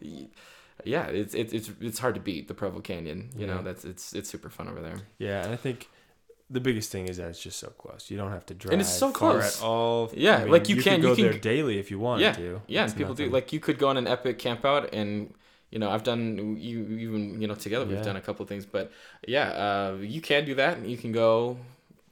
[0.84, 3.28] yeah, it's it's it's it's hard to beat the Provo Canyon.
[3.36, 3.54] You Yeah.
[3.56, 4.96] know, that's it's it's super fun over there.
[5.18, 5.88] Yeah, and I think
[6.50, 8.10] the biggest thing is that it's just so close.
[8.10, 8.72] You don't have to drive.
[8.72, 9.58] And it's so close.
[9.58, 10.10] at all.
[10.14, 12.60] Yeah, like you could can- go you can- there daily if you want Yeah, to.
[12.66, 13.32] Yeah, It's people do nothing.
[13.34, 15.32] like you could go on an epic camp out and
[15.70, 18.02] you know I've done you even you know together we've Yeah.
[18.02, 18.90] done a couple of things but
[19.26, 21.58] yeah uh, you can do that you can go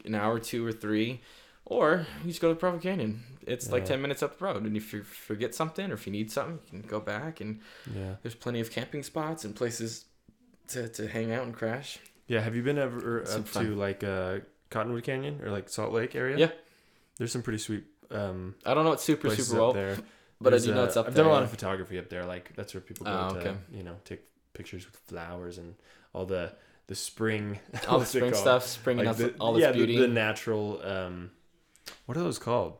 [0.05, 1.21] an hour two or three
[1.65, 4.77] or you just go to Provo Canyon it's like 10 minutes up the road and
[4.77, 7.59] if you forget something or if you need something you can go back and
[7.93, 10.05] Yeah, there's plenty of camping spots and places
[10.69, 11.99] to, to hang out and crash
[12.29, 12.41] yeah.
[12.41, 13.65] Have you been ever Super up fun.
[13.67, 14.39] to like uh,
[14.71, 16.37] Cottonwood Canyon or like Salt Lake area?
[16.39, 16.51] Yeah.
[17.19, 19.97] There's some pretty sweet um, I don't know it's super super up well there.
[20.41, 21.99] but I There's, do know uh, it's up I've there done a lot of photography
[21.99, 22.25] up there.
[22.25, 23.55] Like that's where people go Oh, to, okay.
[23.73, 24.23] you know, take
[24.55, 25.75] pictures with flowers and
[26.13, 26.53] all the
[26.87, 27.59] the spring,
[27.89, 30.81] all the spring stuff springing Like up the, all this yeah, beauty The, the natural.
[30.83, 31.31] Um,
[32.07, 32.79] what are those called?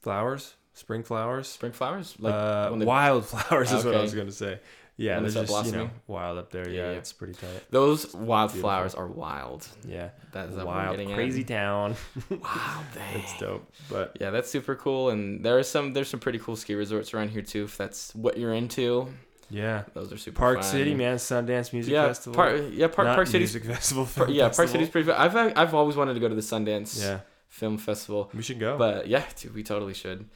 [0.00, 1.46] Flowers, spring flowers.
[1.48, 4.58] spring flowers like uh, they- wildflowers is what I was gonna say.
[4.96, 6.68] Yeah, When they they're just you know wild up there.
[6.68, 6.98] Yeah, Yeah, yeah.
[6.98, 7.62] it's pretty tight.
[7.70, 11.14] those wildflowers are wild Yeah, that is what we're wild, at.
[11.14, 11.94] crazy town.
[12.30, 13.64] Wow, that's dope.
[13.88, 15.08] But Yeah, that's super cool.
[15.10, 17.64] And there are some there's some pretty cool ski resorts around here too.
[17.64, 19.08] If that's what you're into,
[19.48, 20.38] yeah, those are super.
[20.38, 20.70] Park fun.
[20.70, 22.34] City, man, Sundance Music yeah, Festival.
[22.36, 23.54] Park, yeah, Park Not Park City's.
[23.54, 24.04] music festival.
[24.14, 24.68] Par- yeah, Park.
[24.68, 25.10] City's pretty.
[25.10, 28.76] I've I've always wanted to go to the Sundance Yeah, Film Festival, we should go.
[28.76, 30.26] but yeah, dude, we totally should.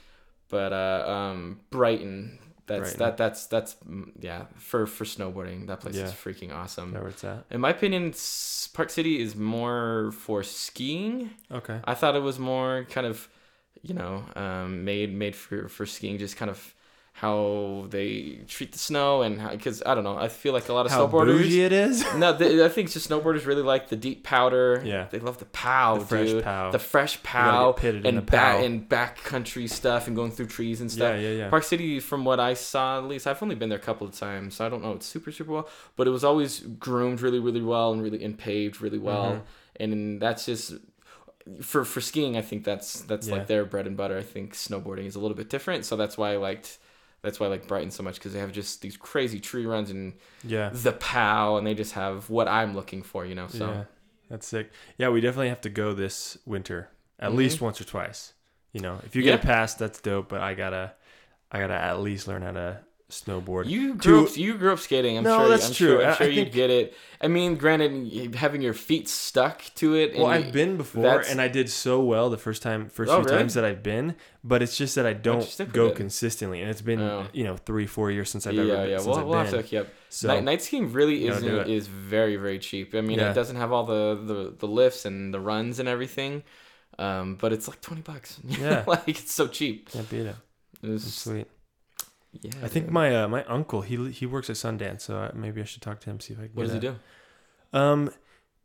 [0.55, 2.38] But uh, um, Brighton.
[2.66, 2.98] That's Brighton.
[3.00, 5.66] that that's that's mm, yeah for for snowboarding.
[5.66, 6.05] That place Yeah.
[6.05, 6.92] is freaking awesome.
[6.92, 7.44] That where it's at?
[7.50, 8.14] In my opinion,
[8.72, 11.30] Park City is more for skiing.
[11.50, 11.80] Okay.
[11.84, 13.28] I thought it was more kind of,
[13.82, 16.74] you know, um, made made for for skiing, just kind of
[17.19, 20.85] how they treat the snow and because I don't know, I feel like a lot
[20.85, 21.39] of How snowboarders.
[21.39, 22.05] bougie it is.
[22.17, 24.83] No, they, I think just snowboarders really like the deep powder.
[24.85, 25.07] Yeah.
[25.12, 26.43] they love the pow, The fresh dude.
[26.45, 26.71] pow.
[26.73, 31.15] The fresh pow pitted and back and backcountry stuff and going through trees and stuff.
[31.21, 31.39] yeah, yeah.
[31.45, 31.51] yeah.
[31.51, 34.15] Park City, from what I saw, at least I've only been there a couple of
[34.19, 37.39] times, so I don't know it's super super well, but it was always groomed really
[37.39, 39.43] really well and really and paved really well, Mhm.
[39.79, 40.75] and that's just
[41.62, 42.37] for for skiing.
[42.37, 43.35] I think that's that's Yeah.
[43.37, 44.19] like their bread and butter.
[44.19, 46.79] I think snowboarding is a little bit different, so that's why I liked.
[47.25, 49.91] That's why I like Brighton so much because they have just these crazy tree runs
[49.91, 50.12] and
[50.45, 50.70] Yeah.
[50.72, 53.49] the pow, and they just have what I'm looking for, you know.
[53.49, 53.85] So Yeah,
[54.29, 54.70] that's sick.
[54.99, 57.37] Yeah, we definitely have to go this winter, at Mhm.
[57.37, 58.35] least once or twice.
[58.72, 59.33] You know, if you Yeah.
[59.37, 60.29] get a pass, that's dope.
[60.29, 60.93] But I gotta,
[61.51, 62.81] I gotta at least learn how to
[63.15, 63.69] snowboard.
[63.69, 64.37] You grew To- up.
[64.37, 65.17] You grew up skating.
[65.19, 65.49] I'm No, sure.
[65.49, 65.87] that's I'm true.
[65.99, 66.95] Sure, I- I'm sure I you'd think- get it.
[67.21, 70.15] I mean, granted, having your feet stuck to it.
[70.17, 73.17] well, and I've been before, and I did so well the first time, first Oh,
[73.17, 73.39] few really?
[73.39, 74.15] times that I've been.
[74.43, 75.97] But it's just that I don't go it.
[75.97, 77.27] consistently, and it's been Oh.
[77.33, 78.77] you know three, four years since I've yeah, ever yeah.
[78.87, 78.99] been.
[78.99, 79.87] Since We'll, I've we'll have to look you up.
[80.11, 81.69] So Night, night skiing really is it.
[81.69, 82.95] is very very cheap.
[82.95, 83.31] I mean, Yeah.
[83.31, 86.43] it doesn't have all the, the the lifts and the runs and everything,
[86.99, 88.39] um, but it's like twenty bucks.
[88.47, 88.85] Yeah.
[88.87, 89.91] like it's so cheap.
[89.91, 90.37] can't beat it.
[90.83, 91.47] It's, That's sweet.
[92.43, 92.53] Yeah.
[92.62, 95.82] I think my uh, my uncle he he works at Sundance, so maybe I should
[95.82, 96.51] talk to him see if I can.
[96.55, 96.97] What does he do?
[97.72, 98.11] Um,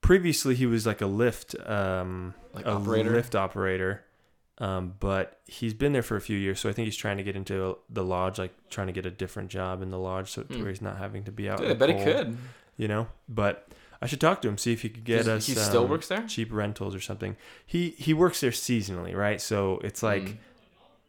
[0.02, 3.12] previously he was like a lift, um, Like a operator?
[3.12, 4.04] lift operator.
[4.60, 7.24] Um, but he's been there for a few years, so I think he's trying to
[7.24, 10.42] get into the lodge, like trying to get a different job in the lodge, so
[10.44, 10.60] Hmm.
[10.60, 11.60] where he's not having to be out.
[11.60, 12.38] Dude, I bet he could.
[12.76, 13.70] You know, but
[14.02, 15.48] I should talk to him see if he could get us.
[15.48, 16.26] he still um, works there.
[16.28, 17.38] cheap rentals or something.
[17.66, 19.40] He he works there seasonally, right?
[19.42, 20.38] So it's like Mm.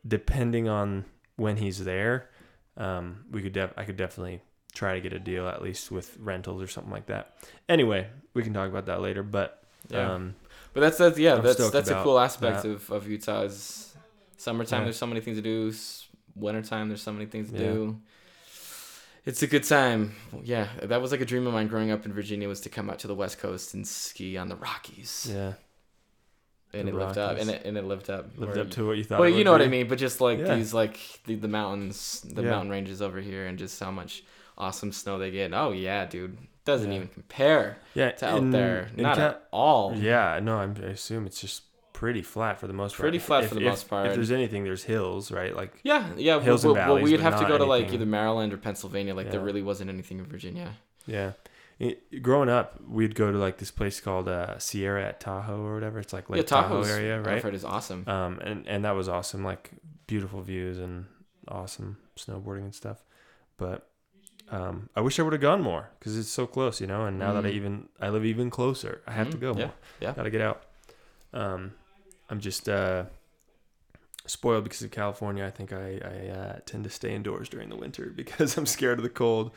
[0.07, 1.05] depending on
[1.37, 2.29] when he's there,
[2.77, 4.41] um, we could def- I could definitely
[4.73, 7.35] try to get a deal at least with rentals or something like that.
[7.69, 9.23] Anyway, we can talk about that later.
[9.23, 10.13] But Yeah.
[10.15, 10.35] um,
[10.73, 12.69] But that's that's yeah, I'm that's that's a cool aspect that.
[12.71, 13.93] of, of Utah is
[14.37, 14.85] summertime Yeah.
[14.85, 15.73] there's so many things to do.
[16.37, 17.73] Wintertime there's so many things to Yeah.
[17.73, 18.01] do.
[19.27, 20.15] It's a good time.
[20.45, 22.89] Yeah, that was like a dream of mine growing up in Virginia was to come
[22.89, 25.29] out to the West Coast and ski on the Rockies.
[25.31, 25.55] yeah,
[26.73, 28.27] and The it lived up and it, and it lived up.
[28.37, 29.21] lived up to what you thought.
[29.21, 30.55] Well, you know what I mean, but just like Yeah.
[30.55, 32.51] these like the, the mountains, the Yeah.
[32.51, 34.23] mountain ranges over here and just how much
[34.59, 35.53] awesome snow they get.
[35.53, 36.37] Oh yeah, dude.
[36.65, 36.97] Doesn't Yeah.
[36.97, 38.89] even compare Yeah, to out there.
[38.97, 39.95] Not Ca- at all.
[39.97, 41.63] Yeah, no, I'm, I assume it's just
[41.93, 43.01] pretty flat for the most part.
[43.01, 44.07] Pretty flat If- for the if- most part.
[44.07, 45.55] If there's anything, there's hills, right?
[45.57, 46.39] Like Yeah, yeah.
[46.41, 49.15] Hills well, and well, we'd have to go to like either Maryland or Pennsylvania.
[49.15, 50.77] Like there really wasn't anything in Virginia.
[51.07, 51.33] Yeah.
[51.81, 55.75] It- growing up, we'd go to like this place called uh, Sierra at Tahoe or
[55.75, 55.99] whatever.
[55.99, 57.43] It's like Lake yeah, Tahoe area, I've right?
[57.43, 58.05] heard is awesome.
[58.07, 59.71] Um, and and that was awesome, like
[60.07, 61.07] beautiful views and
[61.49, 63.03] awesome snowboarding and stuff.
[63.57, 63.89] But
[64.51, 67.07] um, I wish I would have gone more because it's so close, you know.
[67.07, 67.55] And now that I Mm.
[67.55, 69.75] even I live even closer, I have to Mm, go yeah, more.
[70.01, 70.13] yeah.
[70.13, 70.63] Gotta get out.
[71.33, 71.73] Um,
[72.29, 73.05] I'm just uh,
[74.27, 75.47] spoiled because of California.
[75.47, 78.99] I think I, I uh, tend to stay indoors during the winter because I'm scared
[78.99, 79.51] of the cold.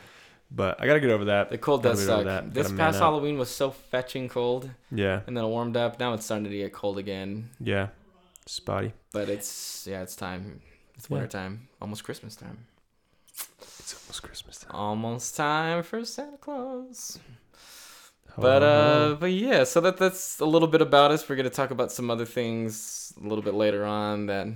[0.56, 1.50] But I gotta get over that.
[1.50, 2.24] The cold Gotta does suck.
[2.26, 2.54] that.
[2.54, 2.98] This past.
[3.00, 5.98] Halloween was so fetching cold, Yeah, and then it warmed up.
[5.98, 7.50] Now it's starting to get cold again.
[7.58, 7.88] yeah,
[8.46, 8.92] spotty.
[9.12, 10.60] But it's yeah, it's time.
[10.96, 11.14] It's Yeah.
[11.14, 12.66] winter time, almost Christmas time.
[13.80, 14.70] It's almost Christmas time.
[14.74, 17.18] Almost time for Santa Claus.
[18.36, 21.28] Ho, But uh, but yeah, so that that's a little bit about us.
[21.28, 24.46] We're gonna talk about some other things a little bit later on that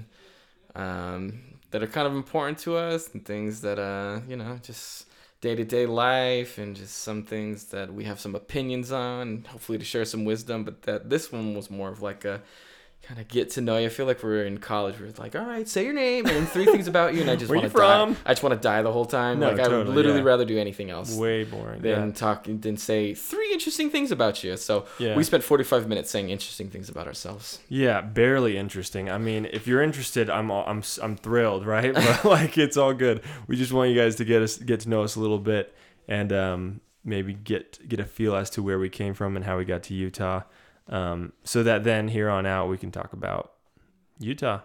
[0.77, 1.41] um
[1.73, 5.07] that are kind of important to us and things that uh you know just
[5.41, 9.45] day to day life and just some things that we have some opinions on.
[9.49, 10.65] Hopefully to share some wisdom.
[10.65, 12.43] But that this one was more of like a
[13.03, 13.87] kind of get to know you.
[13.87, 15.01] I feel like we're in college.
[15.01, 17.51] We're like, all right, say your name and three things about you, and I just
[17.55, 18.15] want to die.
[18.27, 19.41] I just want to die the whole time.
[19.41, 20.27] No, like I would literally yeah.
[20.27, 21.81] rather do anything else way boring.
[21.81, 24.57] than talk than say three interesting things about you.
[24.57, 25.17] So yeah.
[25.17, 27.61] we spent 45 minutes saying interesting things about ourselves.
[27.69, 29.11] Yeah, barely interesting.
[29.11, 31.95] I mean, if you're interested, I'm all, I'm I'm thrilled, right?
[32.09, 33.23] But like, it's all good.
[33.47, 35.75] We just want you guys to get us get to know us a little bit,
[36.07, 39.59] and um, maybe get get a feel as to where we came from and how
[39.59, 40.43] we got to Utah,
[40.89, 43.53] um, so that then here on out we can talk about
[44.19, 44.61] Utah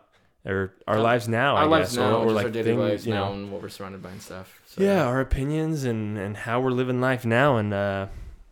[0.45, 1.55] or our lives now.
[1.55, 3.51] our I lives guess, now, or, or like our daily things, lives you now, and
[3.51, 4.61] what we're surrounded by and stuff.
[4.65, 8.07] So, Yeah, our opinions and and how we're living life now, and uh,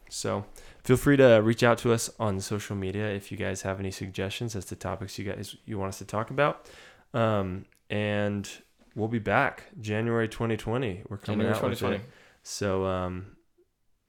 [0.09, 0.45] so
[0.83, 3.91] feel free to reach out to us on social media if you guys have any
[3.91, 6.67] suggestions as to topics you guys you want us to talk about.
[7.13, 8.49] Um, and
[8.95, 11.03] we'll be back January 2020.
[11.09, 11.95] We're coming January out with 2020.
[11.97, 12.01] it.
[12.43, 13.35] So um,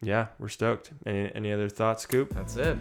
[0.02, 0.92] yeah, we're stoked.
[1.06, 2.34] Any any other thoughts, Scoop?
[2.34, 2.76] That's it.